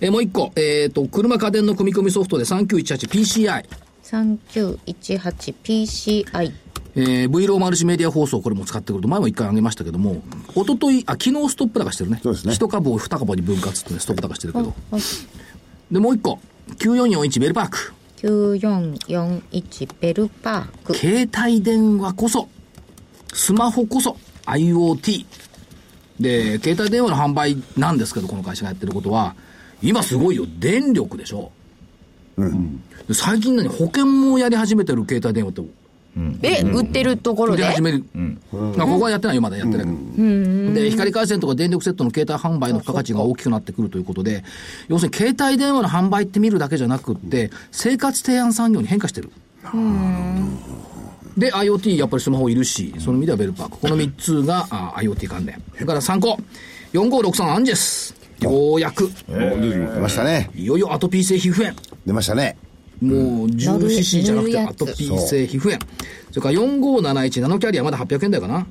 [0.00, 3.64] えーもう一個、えーっと、車家電の組み込みソフトで 3918PCI。
[4.02, 6.52] 3918PCI
[6.94, 10.22] えー、V ローマルチメディア放送、これも使ってくると、前も一回挙げましたけども、
[10.54, 12.20] 一昨日あ、昨日ストップ高してるね。
[12.22, 14.74] そうですね一株を二株に分割ってね、ストップ高してるけど。
[15.90, 16.38] で、もう一個、
[16.76, 17.94] 9441ベルパーク。
[18.22, 22.48] 9441ベルパーク携帯電話こそ、
[23.32, 25.24] スマホこそ IoT。
[26.20, 29.34] で、携帯電話の販売なんですけど、この会社がやってることは、
[29.82, 31.50] 今すごいよ、電力でしょ。
[33.08, 35.62] で最近何、保険もやり始めてる携帯電話って、
[36.42, 37.62] え売ってるところで？
[37.62, 38.04] 売り始める。
[38.52, 39.86] まあここはやってないよ、まだやってない。
[39.86, 40.74] けど。
[40.74, 44.44] で、光回線とか電力セットの携帯販売の付加価値が大きくなってくるということで、
[44.88, 49.30] 要するに携帯電話の販売って見るだけじゃなくって、生活提案産業に変化してる。
[51.36, 53.78] で、IoT、やっぱりスマホいるし、その意味ではベルパーク。
[53.78, 55.62] この3つがあ IoT 関連。
[55.74, 56.38] それから3個。
[56.92, 58.14] 4563アンジェス。
[58.40, 59.10] ようやく。
[59.28, 60.50] 出ましたね。
[60.54, 61.74] いよいよアトピー性皮膚炎。
[62.04, 62.56] 出ましたね。
[63.00, 65.78] もう 10cc じゃなくてアトピー性皮膚炎。
[66.30, 68.66] それから4571ナノキャリアまだ800円台かな。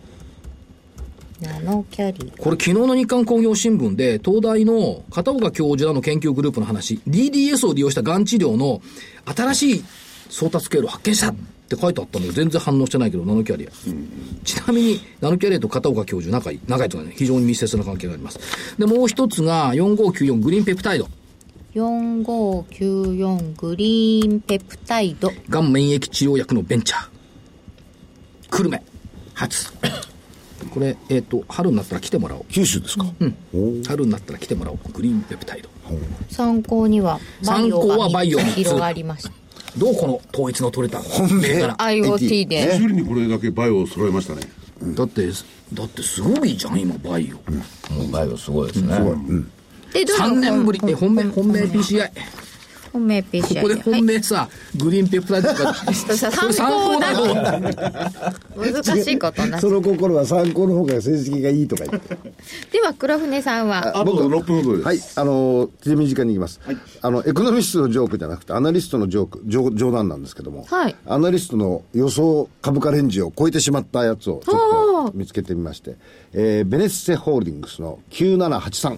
[1.41, 8.81] ナノキャリこれ昨日の日刊工業新聞で、東大の片岡教授らの研究グループの話、DDS を利用したがん治療の
[9.25, 9.83] 新しい
[10.29, 11.33] 送達経路を発見した
[11.75, 13.71] って書いてあったんだけど、全然反応してないけど、ナノキャリア。
[14.43, 18.39] ちなみに、ナノキャリアと片岡教授仲いい、仲いいとかね、非常に密接な関係があります。
[18.77, 21.07] で、もう一つが、4594グリーンペプタイド。
[21.73, 27.09] 4594グリーンペプタイドがん免疫治療薬のベンチャー。
[28.49, 28.83] 久留米、
[29.33, 29.71] 初。
[30.69, 32.45] これ、えっ、と、春になったら来てもらおう。
[32.49, 33.05] 九州ですか、
[33.87, 34.79] 春になったら来てもらおう。
[34.91, 35.69] グリーンペプタイド。
[36.29, 39.40] 参考にはバイオ参考はがバイオ3つ三つ広がりました
[39.77, 41.75] どうこの統一の取れた本命から。
[41.77, 44.41] IoT で久しぶりにこれだけバイオを揃えましたね。
[44.95, 45.27] だって、
[45.73, 47.93] だってすごいじゃん、今、バイオ。
[47.93, 48.97] もうバイオすごいですね。
[49.93, 52.09] でどの3年ぶり、え、本命、本命 PCI。
[52.93, 58.71] 本命こ PCI こで本命さ、グリーンペプタイドとか、参考だろう。
[58.71, 62.17] 難しいことにな そうの心は参考の方が成績がいいとか言って。
[62.71, 64.85] では黒船さんはあと6分ほどです。
[64.85, 66.59] はい、あの、手短に言います。
[67.01, 75.95] あの、エコノミストのジョークじゃなくて、アナリストのジョーク、冗冗談なんですけども、はいアナリストの予想株価レンジを超えてしまったやつをちょっと見つけてみまして、
[76.33, 78.97] えーベネッセホールディングスの9783。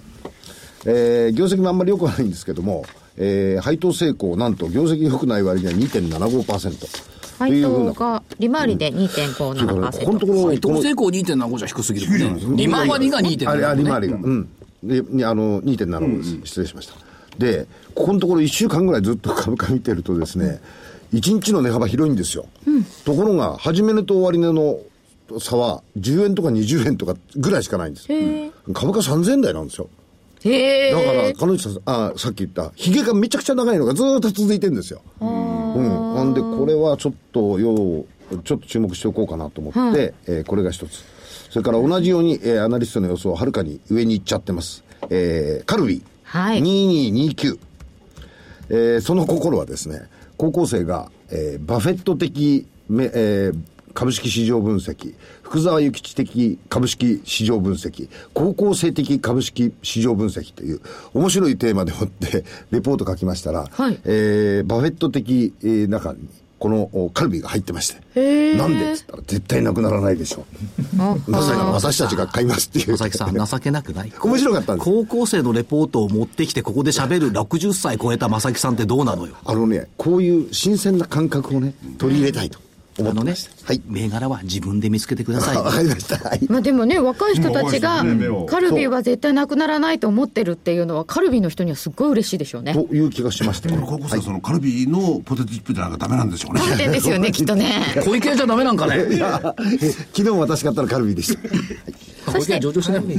[0.85, 2.85] えー業績もあんまり良くはないんですけども、
[3.18, 6.80] えー配当成功、なんと業績良くない割には2.75%。
[6.82, 6.88] と
[7.39, 12.55] 配いうふうな当が利回りでそれからここの2.57%ところ、伊藤成功2.75じゃ低すぎるね。
[12.55, 14.16] 利回りがあれ、あ利2.75、回りが。
[14.16, 14.49] うん。
[14.84, 16.30] で、にあの、2.75です。
[16.45, 16.93] 失礼しました。
[17.38, 20.61] で、ここのところ1週間ぐらいずっと株価見てるとですね、
[21.14, 22.45] 1日の値幅広いんですよ。
[23.05, 24.80] ところが、始め値と終値の
[25.39, 28.07] 差は10円とか20円とかぐらいしかないんです。
[28.74, 29.89] 株価3000円台なんですよ。
[30.45, 35.01] へだから、え彼女さん、あ、さっき言った、ヒゲがめちゃくちゃ長いのがずーっと続いてるんですよ。
[35.21, 36.15] うん。
[36.15, 38.05] なんで、これはちょっと、要、
[38.43, 41.03] ちょっと注目しておこうかなと思って、えーこれが一つ。
[41.49, 44.83] それから同じように、えーアナリストの予想をはるかに上に行っちゃってます。
[45.09, 46.01] えーカルビー。
[46.23, 47.59] はい2229。
[48.69, 50.01] えーその心はですね、
[50.37, 53.57] 高校生が、えーバフェット的め、えー
[53.93, 60.81] 株式市場分析、福沢諭吉的株式市場分析、高校生的株式市場分析という
[61.13, 63.99] 面白いテーマでもってレポート書きましたら、はい。
[64.05, 66.27] えーバフェット的、えー中に
[66.59, 70.45] このおカルビーが入ってまして、なんでっつったら絶対なくならないでしょ。
[70.95, 71.29] う。
[71.29, 72.97] なぜなら私たちが買いますっていう。
[72.97, 74.13] 佐々木さん、情けなくない？
[74.23, 74.89] 面白かったんです。
[74.89, 79.35] 高校生のレポートを持ってきて、ここで喋る60歳超えた正木さんってどうなのよ？
[79.43, 82.59] あのね、こういう新鮮な感覚をね、取り入れたいと
[82.97, 83.81] 思あのねってました。、はい。
[83.87, 86.17] 銘柄は自分で見つけてください わかりました。
[86.29, 86.39] はい。
[86.49, 88.03] まあでもね若い人たちが
[88.47, 93.69] カルビーは絶対なくならないと思ってるっていうのはカルビーの人にはすっごい嬉しいでしょうねという気がしました。
[93.69, 96.61] 高校生はそのカルビーのポテトチップじゃなきゃダメなんでしょうね。
[96.61, 99.05] 思ってんですよねきっとね 小池じゃダメなんかね。
[100.13, 101.39] 昨日私買ったらカルビーでした。
[102.31, 103.15] 小池は上場しないもんね。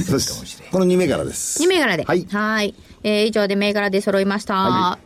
[0.71, 1.63] この2銘柄です。
[1.63, 2.21] 2銘柄でははい
[2.69, 2.75] い。
[3.03, 4.99] えー以上で銘柄で揃いました、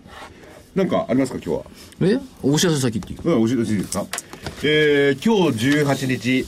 [0.76, 1.64] なんかありますか今日は？
[2.12, 2.20] え？
[2.44, 3.38] お知らせ先っていう。
[3.40, 4.06] うん、教えてほしいですか？
[4.62, 6.46] えー、今日18日、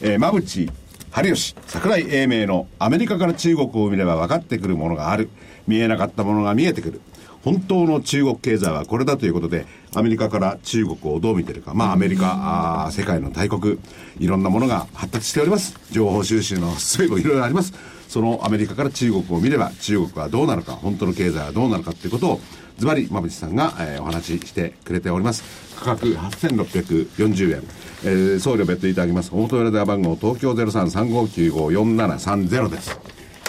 [0.00, 0.70] えー、馬淵
[1.10, 5.28] 春吉、桜井英明のアメリカから中国を見れば分かってくるものがある。
[5.66, 7.00] 見えなかったものが見えてくる。
[7.44, 11.74] 本当の中国経済はこれだということで、アメリカから中国をどう見てるか。
[11.74, 13.78] まあ、アメリカ、あ世界の大国、
[14.18, 15.76] いろんなものが発達しております。
[15.90, 17.72] 情報収集の術もいろいろあります。
[18.08, 22.40] そのアメリカから中国を見れば、中国はどうなるか、本当の経済はどうなるかっていうことを、
[22.80, 25.44] ズバリ、馬淵さんが、えーお話ししてくれております。
[25.78, 27.62] 価格8640円。
[28.04, 29.28] えー送料別途いただきます。
[29.32, 32.98] 大元レダー番号、東京0335954730です。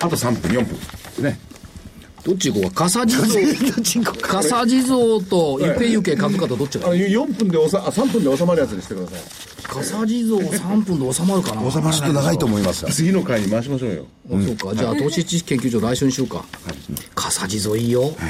[0.02, 0.66] あと3分、4
[1.18, 1.24] 分。
[1.24, 1.40] ね。
[2.24, 3.28] どっち行こうか笠地蔵
[4.22, 4.96] 笠地蔵
[5.28, 9.22] とゆけゆけ株価とどっちがあの4分でおさあ3分で収まるやつにしてください
[9.64, 12.90] 笠地蔵3分で収まるかな収まらちょっと長いと思いますよ。
[12.92, 16.44] 次の回に回しましょうよあそうかじゃあ投資知識研究所来週にしようか
[17.16, 18.14] 笠地蔵いいよ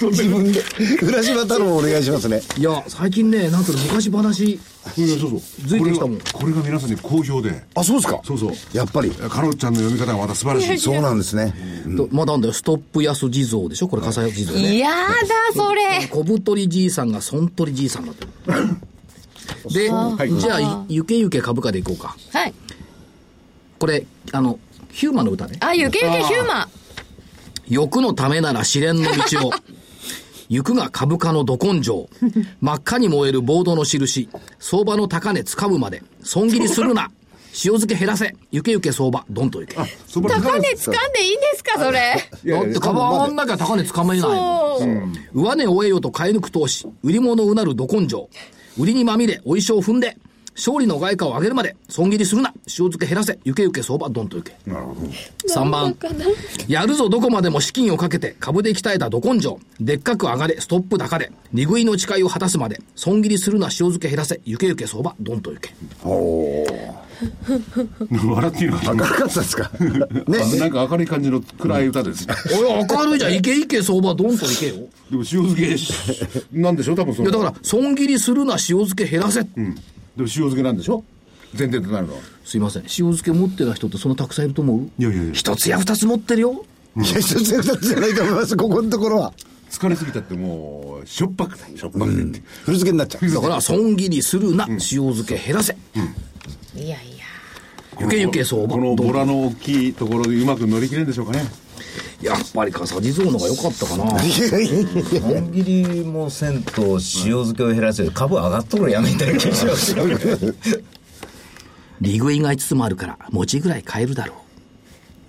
[0.00, 0.62] 自分で。
[1.02, 2.40] 浦島太郎お願いしますね。
[2.58, 4.58] いや最近ねなんと昔話
[4.96, 7.64] そうそうずいてきたもんこれがこれが皆さんに好評で。
[7.74, 8.52] あ、そうですかそうそう。
[8.72, 9.10] やっぱり。
[9.10, 10.78] カロちゃんの読み方がまた素晴らしい。
[10.82, 11.54] そうなんですね。
[11.96, 13.88] とまだなんだよストップ安地蔵でしょ？
[13.88, 14.94] これ笠地蔵ねやだ、
[15.54, 16.06] それ。
[16.08, 18.26] 小太りじいさんが損取りじいさんだって
[19.72, 19.88] で、
[20.38, 22.54] じゃあゆけゆけ株価でいこうかはい。
[23.78, 24.58] これあの
[24.90, 26.68] ヒューマンの歌ねあ、ゆけゆけヒューマン。
[27.68, 29.52] 欲のためなら試練の道を。
[30.50, 32.08] 行くが株価のど根性。
[32.60, 34.28] 真っ赤に燃えるボードの印。
[34.58, 36.02] 相場の高値掴むまで。
[36.24, 37.12] 損切りするな。
[37.52, 38.34] 塩漬け減らせ。
[38.50, 39.24] 行け行け相場。
[39.30, 39.76] どんと行け。
[39.76, 42.00] だそば高値掴んでいいんですか、それ。
[42.66, 45.14] って 株上がんなきゃ高値掴めないもん。
[45.32, 46.88] 上値を終えようと買い抜く投資。
[47.04, 48.28] 売り物うなるど根性。
[48.80, 50.16] 売りにまみれ、お衣装踏んで。
[50.56, 52.52] 勝利の外貨を上げるまで、損切りするな。
[52.66, 53.38] 塩漬け減らせ。
[53.44, 54.08] 行け行け相場。
[54.10, 54.56] どんと行け。
[54.66, 55.96] 3番。
[56.68, 59.58] やるぞどこまでも資金をかけて株で鍛えたど根性。
[59.80, 61.32] でっかく上がれ、ストップ高で。
[61.54, 62.80] 利食いの誓いを果たすまで。
[62.94, 64.40] 損切りするな、塩漬け減らせ。
[64.44, 65.14] 行け行け相場。
[65.20, 65.74] どんと行け。
[67.20, 69.04] 笑っていいのかな？
[69.04, 69.70] 明るかったですか？
[69.78, 70.58] ね。
[70.58, 72.34] なんか明るい感じの暗い歌ですね。
[72.58, 73.32] おい、明るいじゃん。
[73.34, 74.14] 行け行け相場。
[74.14, 74.74] どんと行けよ。
[74.74, 74.88] でも
[75.18, 75.92] 塩漬けし
[76.52, 77.38] なんでしょ多分そいや、の。
[77.40, 79.42] だから、損切りするな、塩漬け減らせ。
[79.42, 79.48] で
[80.16, 81.04] も塩漬けなんでしょ？
[81.56, 82.20] 前提となるのは。
[82.44, 82.82] すいません。
[82.82, 84.78] 塩漬け持ってない人ってそんなたくさんいると思う？
[84.98, 86.64] いやいやいや一つや二つ持ってるよ。
[86.96, 88.56] いや、一つや二つじゃないと思います。
[88.56, 89.32] ここのところは。
[89.70, 92.42] 疲れすぎたってもう、しょっぱくて、しょっぱくてって。
[92.64, 93.30] 古漬けになっちゃう。
[93.30, 95.76] だから、損切りするな、塩漬け減らせ。
[96.74, 96.96] いやいや。
[98.00, 98.74] 行け行け相場。
[98.74, 101.44] このボラの大きいところでうまく乗り切れるんでしょうかね。
[102.22, 104.04] やっぱり笠地蔵の方が良かったかな。
[104.04, 110.04] 本切りもせんと塩漬けを減らせる株上がっとるやめたい気がしますよ
[112.00, 114.34] 利食いが5つもあるから、餅ぐらい買えるだろ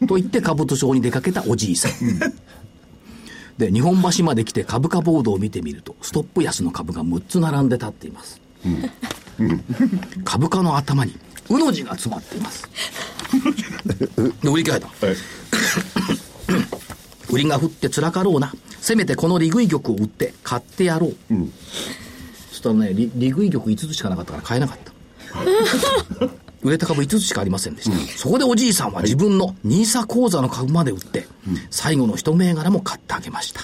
[0.01, 0.07] う。
[0.07, 1.91] と言って兜町に出かけたおじいさん。
[3.57, 8.41] で、日本橋まで来て株価ボードを見てみると、ストップ安の株が6つ並んで立っています。
[10.23, 11.17] 株価の頭に、
[11.49, 12.69] うの字が詰まっています。
[14.41, 14.89] で、売り買えた。
[17.31, 18.53] 売りが降って辛かろうな。
[18.79, 21.15] せめてこの利食い玉を売って買ってやろう。
[22.49, 24.91] そしたらね、利利食い玉5つしかなかったから買えなかった。
[26.61, 27.97] 売れた株5つしかありませんでした。
[28.17, 31.27] そこでおじいさんは自分の NISA 口座の株まで売って、
[31.71, 33.61] 最後の一銘柄も買ってあげました。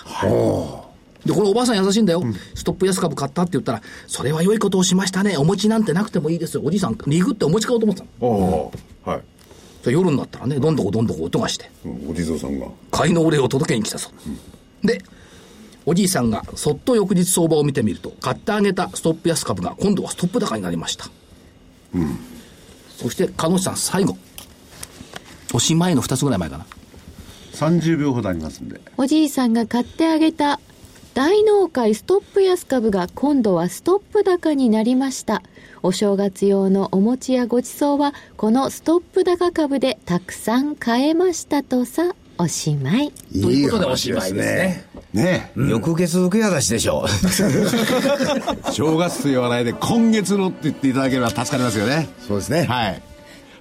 [1.25, 2.23] で、これおばあさん優しいんだよ。
[2.55, 5.37] ストップ安株買ったって言ったら、それは良いことをしましたね。
[5.37, 6.61] お餅なんてなくてもいいですよ。
[6.63, 8.71] おじいさん、リグってお餅買おうと思ってたの。
[9.05, 9.21] ああ、はい。
[9.91, 11.69] 夜になったらね、どんどこどんどこ音がして、
[12.09, 12.67] お地蔵さんが。
[12.91, 14.09] 買いのお礼を届けに来たそ
[14.83, 14.87] う。
[14.87, 15.01] で、
[15.85, 21.05] おじいさんがそっと翌日相場を見てみると、買ってあげたストップ安株が今度はストップ高になりました。
[22.97, 24.17] そして、鹿野さん最後。
[25.53, 26.65] おしまいの2つぐらい前かな。
[27.53, 28.81] 30秒ほどありますんで。
[28.97, 30.59] おじいさんが買ってあげた
[31.17, 35.41] 大納会ストップ安株が今度はストップ高になりました
[35.87, 45.13] お正月用のお餅やごちそうはこのストップ高株でたくさん買えましたとさおしまいということでおしまいですね。
[45.13, 48.71] ね翌月受け渡しでしょうえ。
[48.73, 52.09] 正月と言わないで今月のって言っていただければ助かりますよね。
[52.19, 52.65] そうですね。
[52.65, 53.01] はい。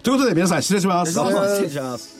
[0.02, 1.12] ということで皆さん失礼します。
[1.12, 2.15] 失礼します